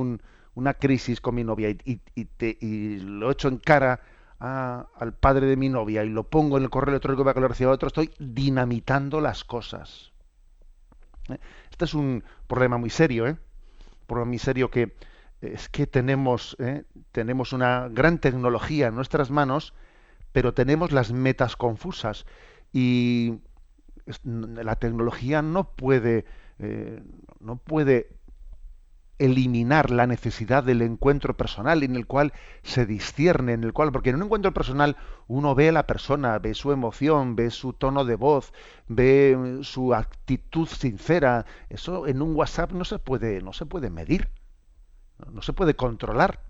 [0.55, 4.01] una crisis con mi novia y, y, lo echo en cara
[4.39, 7.49] al padre de mi novia y lo pongo en el correo electrónico para que lo
[7.49, 10.13] reciba otro, estoy dinamitando las cosas.
[11.29, 11.39] ¿Eh?
[11.71, 13.33] Este es un problema muy serio, ¿eh?
[13.33, 14.95] Un problema muy serio que
[15.41, 16.85] es que tenemos, ¿eh?
[17.13, 19.75] tenemos una gran tecnología en nuestras manos,
[20.33, 22.27] pero tenemos las metas confusas
[22.73, 23.41] y
[24.25, 26.25] la tecnología no puede,
[26.59, 27.03] eh,
[27.41, 28.09] no puede
[29.21, 34.11] eliminar la necesidad del encuentro personal en el cual se discierne, en el cual, porque
[34.11, 34.97] en un encuentro personal
[35.29, 38.55] uno ve a la persona, ve su emoción, ve su tono de voz,
[38.89, 41.45] ve su actitud sincera.
[41.69, 44.31] Eso en un WhatsApp no se puede, no se puede medir,
[45.31, 46.50] no se puede controlar.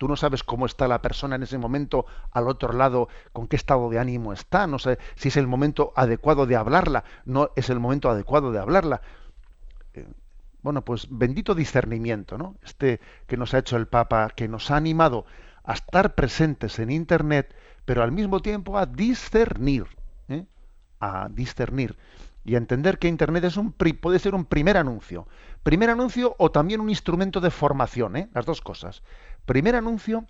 [0.00, 3.56] Tú no sabes cómo está la persona en ese momento al otro lado, con qué
[3.56, 7.68] estado de ánimo está, no sé si es el momento adecuado de hablarla, no es
[7.68, 9.02] el momento adecuado de hablarla.
[9.92, 10.08] Eh,
[10.62, 12.56] bueno, pues bendito discernimiento, ¿no?
[12.62, 15.26] Este que nos ha hecho el Papa, que nos ha animado
[15.64, 19.84] a estar presentes en Internet, pero al mismo tiempo a discernir,
[20.28, 20.46] ¿eh?
[20.98, 21.94] a discernir
[22.42, 25.28] y a entender que Internet es un puede ser un primer anuncio,
[25.62, 28.30] primer anuncio o también un instrumento de formación, ¿eh?
[28.32, 29.02] las dos cosas.
[29.46, 30.26] Primer anuncio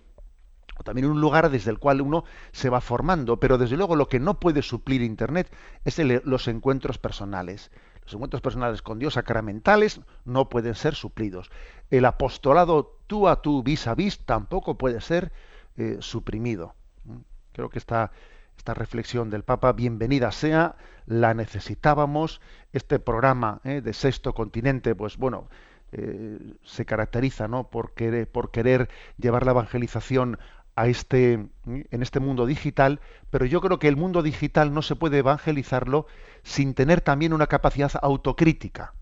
[0.80, 4.08] o también un lugar desde el cual uno se va formando, pero desde luego lo
[4.08, 5.52] que no puede suplir Internet
[5.84, 7.70] es los encuentros personales.
[8.02, 11.50] Los encuentros personales con Dios sacramentales no pueden ser suplidos.
[11.90, 15.32] El apostolado tú a tú, vis a vis, tampoco puede ser
[15.76, 16.74] eh, suprimido.
[17.04, 17.18] ¿Mm?
[17.52, 18.10] Creo que esta,
[18.56, 22.40] esta reflexión del Papa, bienvenida sea, la necesitábamos.
[22.72, 25.48] Este programa eh, de Sexto Continente, pues bueno,
[25.92, 27.68] eh, se caracteriza ¿no?
[27.68, 28.88] por, querer, por querer
[29.18, 30.38] llevar la evangelización
[30.76, 31.32] a este,
[31.66, 36.06] en este mundo digital, pero yo creo que el mundo digital no se puede evangelizarlo
[36.42, 38.94] sin tener también una capacidad autocrítica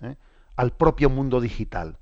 [0.00, 0.16] ¿eh?
[0.56, 1.98] al propio mundo digital.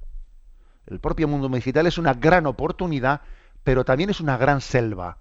[0.87, 3.23] El propio mundo digital es una gran oportunidad,
[3.65, 5.19] pero también es una gran selva.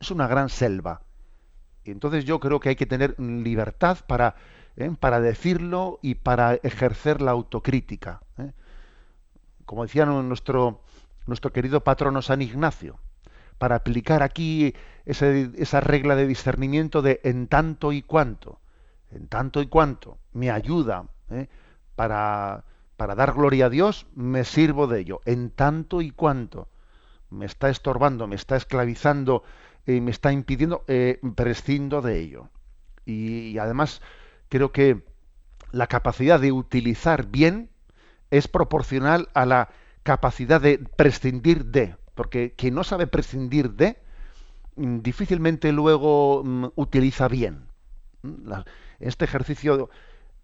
[0.00, 1.02] Es una gran selva.
[1.84, 4.36] Entonces yo creo que hay que tener libertad para,
[4.76, 4.92] ¿eh?
[4.98, 8.20] para decirlo y para ejercer la autocrítica.
[8.38, 8.52] ¿eh?
[9.64, 10.82] Como decía nuestro,
[11.26, 12.98] nuestro querido patrono San Ignacio,
[13.58, 14.74] para aplicar aquí
[15.06, 18.60] esa regla de discernimiento de en tanto y cuanto,
[19.10, 21.48] en tanto y cuanto me ayuda ¿eh?
[21.94, 22.64] para,
[22.96, 25.20] para dar gloria a Dios, me sirvo de ello.
[25.24, 26.68] En tanto y cuanto
[27.30, 29.42] me está estorbando, me está esclavizando,
[29.86, 32.48] y me está impidiendo, eh, prescindo de ello.
[33.04, 34.02] y además
[34.48, 35.04] creo que
[35.72, 37.70] la capacidad de utilizar bien
[38.30, 39.68] es proporcional a la
[40.02, 43.98] capacidad de prescindir de, porque quien no sabe prescindir de,
[44.76, 47.66] mm, difícilmente luego mm, utiliza bien.
[48.22, 48.52] Mm,
[49.00, 49.90] este ejercicio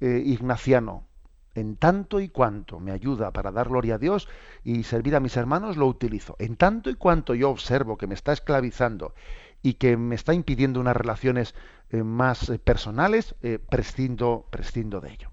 [0.01, 1.07] eh, ignaciano,
[1.55, 4.29] en tanto y cuanto me ayuda para dar gloria a Dios
[4.65, 6.37] y servir a mis hermanos, lo utilizo.
[6.39, 9.15] En tanto y cuanto yo observo que me está esclavizando
[9.63, 11.55] y que me está impidiendo unas relaciones
[11.91, 13.35] eh, más eh, personales,
[13.69, 15.31] prescindo, prescindo de ello.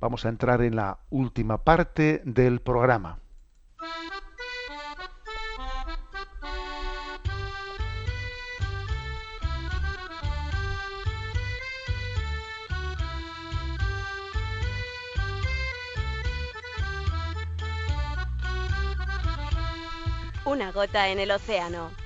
[0.00, 3.18] Vamos a entrar en la última parte del programa.
[20.46, 21.99] Una gota en el océano.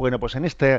[0.00, 0.76] Bueno, pues en, este,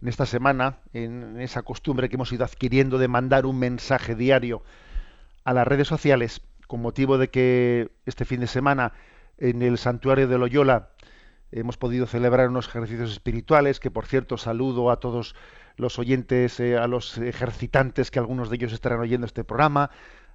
[0.00, 4.62] en esta semana, en esa costumbre que hemos ido adquiriendo de mandar un mensaje diario
[5.44, 8.94] a las redes sociales, con motivo de que este fin de semana
[9.36, 10.88] en el santuario de Loyola
[11.50, 15.34] hemos podido celebrar unos ejercicios espirituales, que por cierto saludo a todos
[15.76, 19.90] los oyentes, eh, a los ejercitantes, que algunos de ellos estarán oyendo este programa.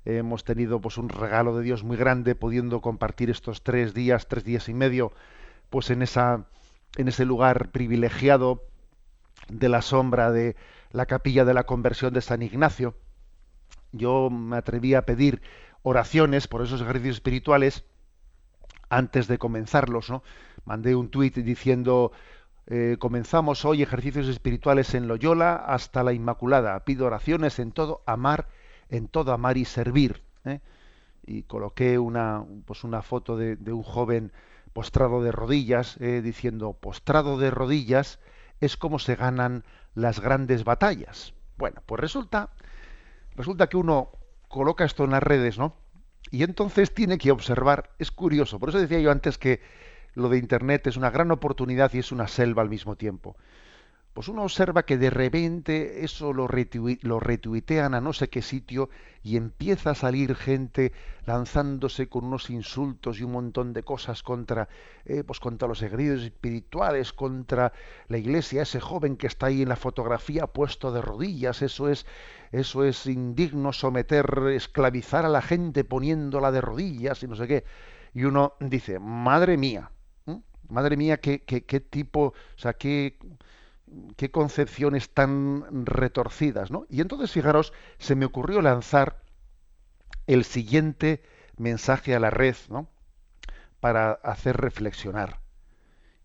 [0.05, 4.43] hemos tenido pues un regalo de Dios muy grande, pudiendo compartir estos tres días, tres
[4.43, 5.11] días y medio,
[5.71, 6.45] pues en esa,
[6.95, 8.63] en ese lugar privilegiado
[9.49, 10.55] de la sombra de
[10.91, 12.95] la capilla de la conversión de San Ignacio.
[13.91, 15.41] Yo me atreví a pedir
[15.83, 17.85] oraciones por esos ejercicios espirituales
[18.89, 20.23] antes de comenzarlos, ¿no?
[20.65, 22.11] Mandé un tuit diciendo
[22.69, 26.83] eh, comenzamos hoy ejercicios espirituales en Loyola hasta la Inmaculada.
[26.83, 28.49] Pido oraciones en todo amar,
[28.89, 30.21] en todo amar y servir.
[30.43, 30.59] ¿eh?
[31.25, 34.33] Y coloqué una, pues una foto de, un joven
[34.73, 38.19] postrado de rodillas, eh, diciendo postrado de rodillas
[38.59, 39.63] es como se ganan
[39.93, 41.33] las grandes batallas.
[41.57, 42.49] Bueno, pues resulta,
[43.35, 44.11] resulta que uno
[44.47, 45.75] coloca esto en las redes, ¿no?
[46.31, 49.61] Y entonces tiene que observar, es curioso, por eso decía yo antes que
[50.13, 53.37] lo de Internet es una gran oportunidad y es una selva al mismo tiempo.
[54.17, 58.89] Pues uno observa que de repente eso lo, retuitean a no sé qué sitio
[59.21, 60.91] y empieza a salir gente
[61.27, 64.69] lanzándose con unos insultos y un montón de cosas contra,
[65.05, 67.73] eh, pues contra los egregios espirituales, contra
[68.07, 72.07] la iglesia, ese joven que está ahí en la fotografía puesto de rodillas, eso es,
[72.51, 77.65] eso es indigno someter, esclavizar a la gente poniéndola de rodillas y no sé qué.
[78.15, 79.91] Y uno dice, madre mía,
[80.69, 83.17] Madre mía, qué, qué, qué tipo, o sea, qué,
[84.15, 86.85] qué concepciones tan retorcidas, ¿no?
[86.89, 89.21] Y entonces, fijaros, se me ocurrió lanzar
[90.25, 91.23] el siguiente
[91.57, 92.89] mensaje a la red, ¿no?
[93.79, 95.39] Para hacer reflexionar,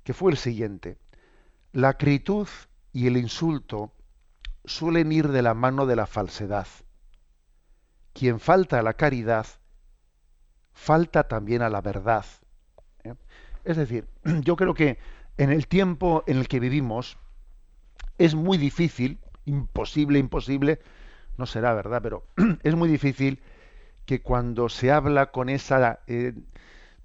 [0.04, 0.98] que fue el siguiente.
[1.72, 2.48] La acritud
[2.92, 3.92] y el insulto
[4.64, 6.66] suelen ir de la mano de la falsedad.
[8.12, 9.46] Quien falta a la caridad,
[10.72, 12.24] falta también a la verdad.
[13.04, 13.14] ¿eh?
[13.64, 14.06] Es decir,
[14.42, 14.98] yo creo que
[15.38, 17.16] en el tiempo en el que vivimos
[18.24, 20.78] es muy difícil, imposible, imposible,
[21.38, 22.24] no será verdad, pero
[22.62, 23.40] es muy difícil
[24.06, 26.32] que cuando se habla con esa eh,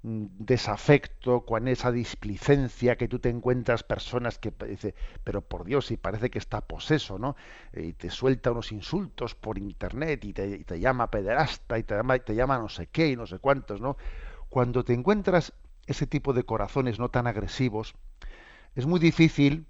[0.02, 4.94] desafecto, con esa displicencia que tú te encuentras personas que dice,
[5.24, 7.34] pero por Dios, y parece que está poseso, ¿no?
[7.72, 11.96] Y te suelta unos insultos por internet y te, y te llama pederasta y te
[11.96, 13.96] llama, te llama no sé qué y no sé cuántos, ¿no?
[14.50, 15.52] Cuando te encuentras
[15.88, 17.96] ese tipo de corazones no tan agresivos,
[18.76, 19.66] es muy difícil,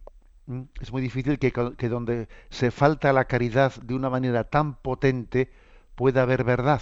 [0.80, 5.51] es muy difícil que, donde se falta la caridad de una manera tan potente
[5.94, 6.80] pueda haber verdad.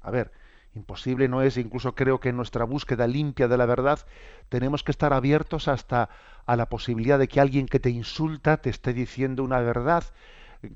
[0.00, 0.32] A ver,
[0.74, 4.00] imposible no es, incluso creo que en nuestra búsqueda limpia de la verdad
[4.48, 6.08] tenemos que estar abiertos hasta
[6.46, 10.04] a la posibilidad de que alguien que te insulta te esté diciendo una verdad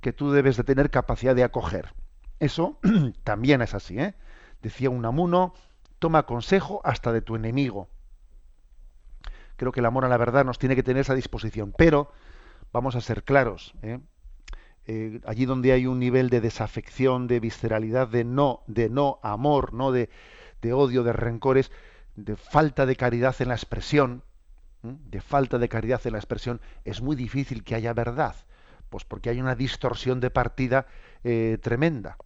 [0.01, 1.95] que tú debes de tener capacidad de acoger.
[2.39, 2.79] Eso
[3.25, 4.15] también es así, ¿eh?
[4.63, 5.55] Decía un amuno,
[5.99, 7.89] toma consejo hasta de tu enemigo.
[9.57, 12.13] Creo que el amor a la verdad nos tiene que tener esa disposición, pero
[12.73, 13.75] vamos a ser claros.
[13.83, 14.01] ¿eh?
[14.87, 19.73] Eh, allí donde hay un nivel de desafección, de visceralidad, de no, de no amor,
[19.73, 20.11] no de,
[20.63, 21.73] de odio, de rencores,
[22.15, 24.23] de falta de caridad en la expresión,
[24.83, 28.37] de falta de caridad en la expresión, es muy difícil que haya verdad,
[28.91, 30.87] pues porque hay una distorsión de partida
[31.25, 32.17] eh, tremenda.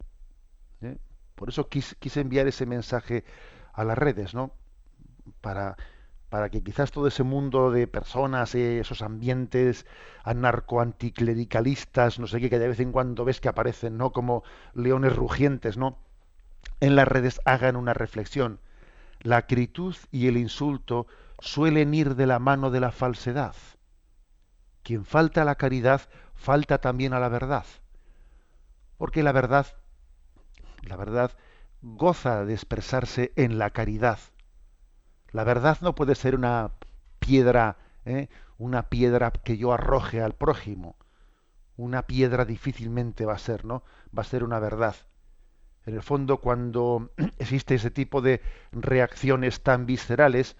[1.35, 3.23] Por eso quise enviar ese mensaje
[3.73, 4.51] a las redes, ¿no?
[5.41, 5.75] Para,
[6.31, 9.85] para que quizás todo ese mundo de personas, eh, esos ambientes
[10.23, 14.13] anarco-anticlericalistas, no sé qué, que de vez en cuando ves que aparecen, ¿no?
[14.13, 15.97] Como leones rugientes, ¿no?
[16.79, 18.61] En las redes hagan una reflexión.
[19.19, 21.05] La acritud y el insulto
[21.39, 23.55] suelen ir de la mano de la falsedad.
[24.83, 25.99] Quien falta a la caridad,
[26.33, 27.65] falta también a la verdad.
[28.97, 29.67] Porque la verdad,
[30.83, 31.33] la verdad
[31.81, 34.19] goza de expresarse en la caridad.
[35.31, 36.71] La verdad no puede ser una
[37.19, 38.27] piedra, ¿eh?
[38.57, 40.95] una piedra que yo arroje al prójimo.
[41.77, 43.83] Una piedra difícilmente va a ser, ¿no?
[44.15, 44.95] Va a ser una verdad.
[45.85, 50.57] En el fondo, cuando existe ese tipo de reacciones tan viscerales,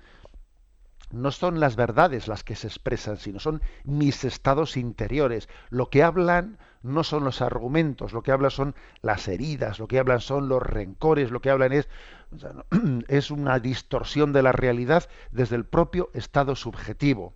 [1.11, 5.49] no son las verdades las que se expresan, sino son mis estados interiores.
[5.69, 9.99] Lo que hablan no son los argumentos, lo que hablan son las heridas, lo que
[9.99, 11.89] hablan son los rencores, lo que hablan es,
[13.07, 17.33] es una distorsión de la realidad desde el propio estado subjetivo.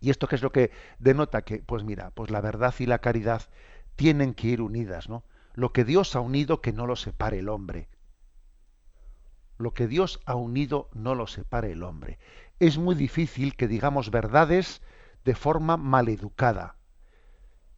[0.00, 1.42] ¿Y esto qué es lo que denota?
[1.42, 3.42] Que, pues mira, pues la verdad y la caridad
[3.94, 5.24] tienen que ir unidas, ¿no?
[5.54, 7.88] Lo que Dios ha unido, que no lo separe el hombre.
[9.58, 12.18] Lo que Dios ha unido, no lo separe el hombre.
[12.58, 14.82] Es muy difícil que digamos verdades
[15.24, 16.76] de forma maleducada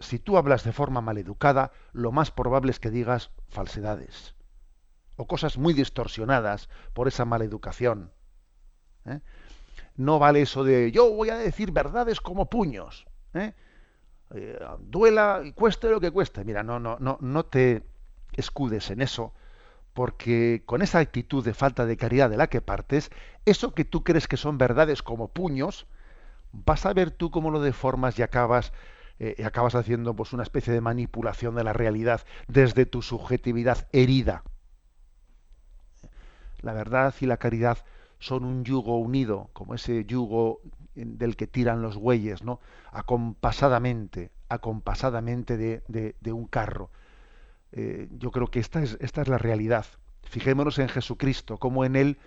[0.01, 4.38] si tú hablas de forma maleducada, lo más probable es que digas falsedades
[5.19, 8.11] o cosas muy distorsionadas por esa maleducación.
[9.05, 9.21] ¿eh?
[9.97, 13.07] No vale eso de yo voy a decir verdades como puños.
[13.35, 13.53] ¿eh?
[14.35, 16.45] Eh, duela y cueste lo que cueste.
[16.45, 17.83] Mira, no, no, no, no te
[18.35, 19.35] escudes en eso,
[19.93, 23.11] porque con esa actitud de falta de caridad de la que partes,
[23.45, 25.89] eso que tú crees que son verdades como puños,
[26.53, 28.73] vas a ver tú cómo lo deformas y acabas
[29.19, 34.45] eh, acabas haciendo pues una especie de manipulación de la realidad desde tu subjetividad herida.
[36.61, 37.79] La verdad y la caridad
[38.19, 40.61] son un yugo unido, como ese yugo
[40.95, 42.61] del que tiran los bueyes, ¿no?
[42.91, 45.83] Acompasadamente, acompasadamente de,
[46.21, 46.91] de, un carro.
[47.73, 49.87] Eh, yo creo que esta es, esta es la realidad.
[50.25, 52.19] Fijémonos en Jesucristo, como en él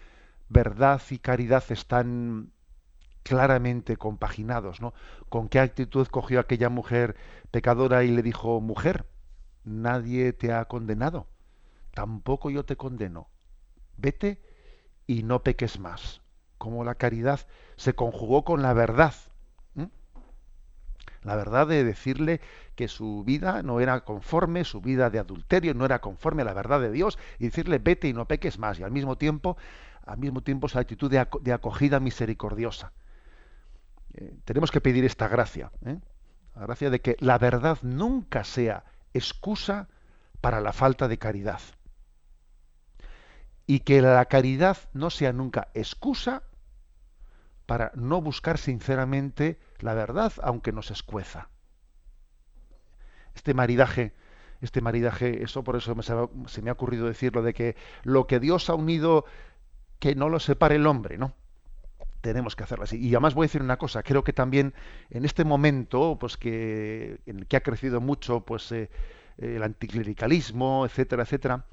[0.49, 2.51] verdad y caridad están
[3.23, 4.93] claramente compaginados, ¿no?
[5.29, 7.15] Con qué actitud cogió aquella mujer
[7.51, 9.05] pecadora y le dijo, mujer,
[9.63, 11.27] nadie te ha condenado,
[11.93, 13.27] tampoco yo te condeno.
[14.01, 14.41] Vete
[15.07, 16.21] y no peques más.
[16.57, 17.41] Como la caridad
[17.75, 19.13] se conjugó con la verdad.
[21.23, 22.41] La verdad de decirle
[22.75, 26.53] que su vida no era conforme, su vida de adulterio no era conforme a la
[26.53, 28.79] verdad de Dios, y decirle vete y no peques más.
[28.79, 29.55] Y al mismo tiempo,
[30.05, 32.91] al mismo tiempo esa actitud de acogida misericordiosa.
[34.13, 35.99] Eh, tenemos que pedir esta gracia, ¿eh?
[36.55, 38.83] la gracia de que la verdad nunca sea
[39.13, 39.87] excusa
[40.41, 41.61] para la falta de caridad.
[43.71, 46.43] Y que la caridad no sea nunca excusa
[47.65, 51.47] para no buscar sinceramente la verdad, aunque nos escueza.
[53.33, 54.11] Este maridaje,
[54.59, 55.95] este maridaje, eso por eso
[56.47, 59.23] se me ha ocurrido decirlo, de que lo que Dios ha unido,
[59.99, 61.33] que no lo separe el hombre, ¿no?
[62.19, 62.99] tenemos que hacerlo así.
[62.99, 64.73] Y además voy a decir una cosa, creo que también
[65.11, 68.89] en este momento, pues que en el que ha crecido mucho, pues eh,
[69.37, 71.65] el anticlericalismo, etcétera, etcétera,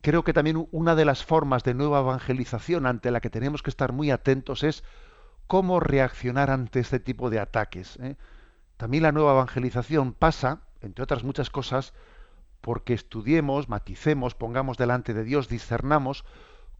[0.00, 3.70] creo que también una de las formas de nueva evangelización ante la que tenemos que
[3.70, 4.84] estar muy atentos es
[5.46, 7.96] cómo reaccionar ante este tipo de ataques.
[8.00, 8.16] ¿eh?
[8.76, 11.94] También la nueva evangelización pasa, entre otras muchas cosas,
[12.60, 16.24] porque estudiemos, maticemos, pongamos delante de Dios, discernamos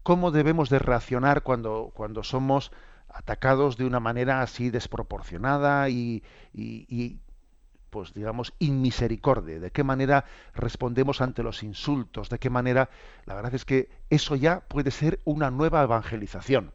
[0.03, 2.71] cómo debemos de reaccionar cuando, cuando somos
[3.09, 6.23] atacados de una manera así desproporcionada y,
[7.89, 12.89] pues digamos inmisericordia, de qué manera respondemos ante los insultos, de qué manera,
[13.25, 16.73] la verdad es que eso ya puede ser una nueva evangelización.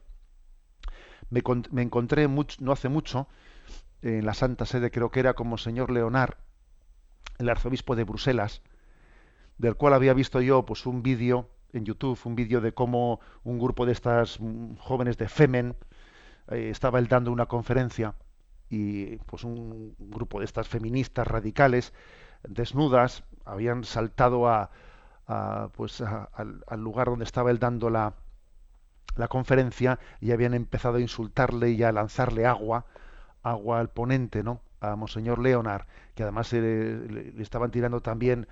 [1.31, 3.29] Me, me encontré no hace mucho
[4.03, 6.35] en la Santa Sede, creo que era como señor Leonard,
[7.39, 8.62] el arzobispo de Bruselas,
[9.59, 13.59] del cual había visto yo pues un vídeo en YouTube un vídeo de cómo un
[13.59, 15.77] grupo de estas mm, jóvenes de Femen
[16.49, 18.15] eh, estaba él dando una conferencia
[18.71, 21.93] y pues un grupo de estas feministas radicales
[22.49, 24.71] desnudas habían saltado a,
[25.75, 28.15] pues al, lugar donde estaba él dando la,
[29.17, 32.87] la conferencia y habían empezado a insultarle y a lanzarle agua
[33.43, 38.47] agua al ponente no a monseñor Leonard que además le estaban tirando también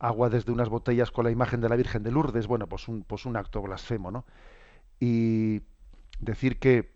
[0.00, 3.02] agua desde unas botellas con la imagen de la Virgen de Lourdes, bueno, pues un,
[3.02, 4.24] pues un acto blasfemo, ¿no?
[5.00, 5.62] Y
[6.20, 6.92] decir que,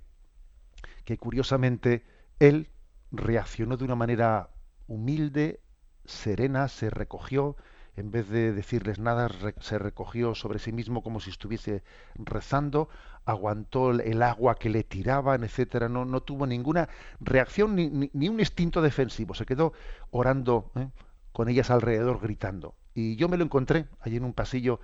[1.04, 2.04] que curiosamente
[2.42, 2.70] él
[3.12, 4.50] reaccionó de una manera
[4.88, 5.60] humilde,
[6.04, 7.56] serena, se recogió,
[7.94, 9.28] en vez de decirles nada,
[9.60, 11.84] se recogió sobre sí mismo como si estuviese
[12.16, 12.88] rezando,
[13.24, 16.88] aguantó el agua que le tiraban, etcétera, no, tuvo ninguna
[17.20, 19.72] reacción ni, ni, un instinto defensivo, se quedó
[20.10, 20.88] orando ¿eh?
[21.32, 22.74] con ellas alrededor, gritando.
[22.92, 24.80] Y yo me lo encontré allí en un pasillo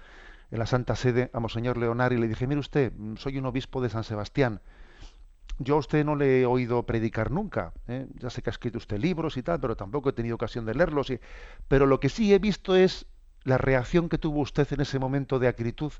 [0.52, 3.82] en la Santa Sede a Monseñor Leonar y le dije, mire usted, soy un obispo
[3.82, 4.60] de San Sebastián.
[5.58, 7.72] Yo a usted no le he oído predicar nunca.
[7.88, 8.06] ¿eh?
[8.14, 10.74] Ya sé que ha escrito usted libros y tal, pero tampoco he tenido ocasión de
[10.74, 11.10] leerlos.
[11.10, 11.20] Y...
[11.66, 13.06] Pero lo que sí he visto es
[13.44, 15.92] la reacción que tuvo usted en ese momento de acritud,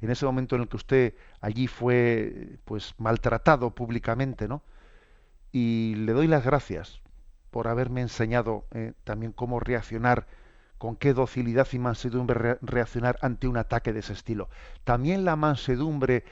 [0.00, 4.62] en ese momento en el que usted allí fue pues maltratado públicamente, ¿no?
[5.50, 7.02] Y le doy las gracias
[7.50, 10.26] por haberme enseñado eh, también cómo reaccionar
[10.78, 14.48] con qué docilidad y mansedumbre reaccionar ante un ataque de ese estilo.
[14.84, 16.24] También la mansedumbre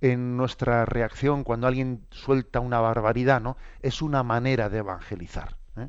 [0.00, 3.56] en nuestra reacción cuando alguien suelta una barbaridad, ¿no?
[3.82, 5.56] Es una manera de evangelizar.
[5.76, 5.88] ¿eh?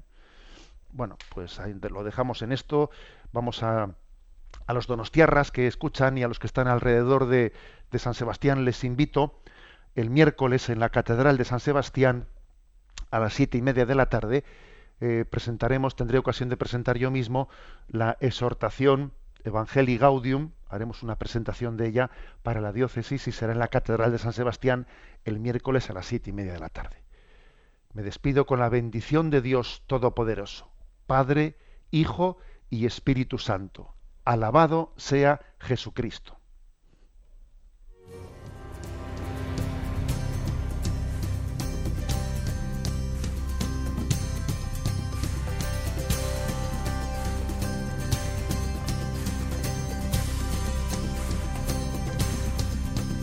[0.92, 2.90] Bueno, pues lo dejamos en esto.
[3.32, 3.96] Vamos a,
[4.66, 7.54] a los donostiarras que escuchan y a los que están alrededor de,
[7.92, 9.40] de San Sebastián les invito
[9.96, 12.28] el miércoles en la Catedral de San Sebastián
[13.12, 14.44] a las siete y media de la tarde
[15.02, 17.48] eh, presentaremos, tendré ocasión de presentar yo mismo
[17.88, 19.14] la exhortación
[19.46, 22.12] Evangelii Gaudium, haremos una presentación de ella
[22.44, 24.88] para la diócesis y será en la Catedral de San Sebastián
[25.26, 27.04] el miércoles a las siete y media de la tarde.
[27.94, 30.72] Me despido con la bendición de Dios Todopoderoso,
[31.08, 31.58] Padre,
[31.92, 32.38] Hijo
[32.70, 33.94] y Espíritu Santo.
[34.26, 36.39] Alabado sea Jesucristo.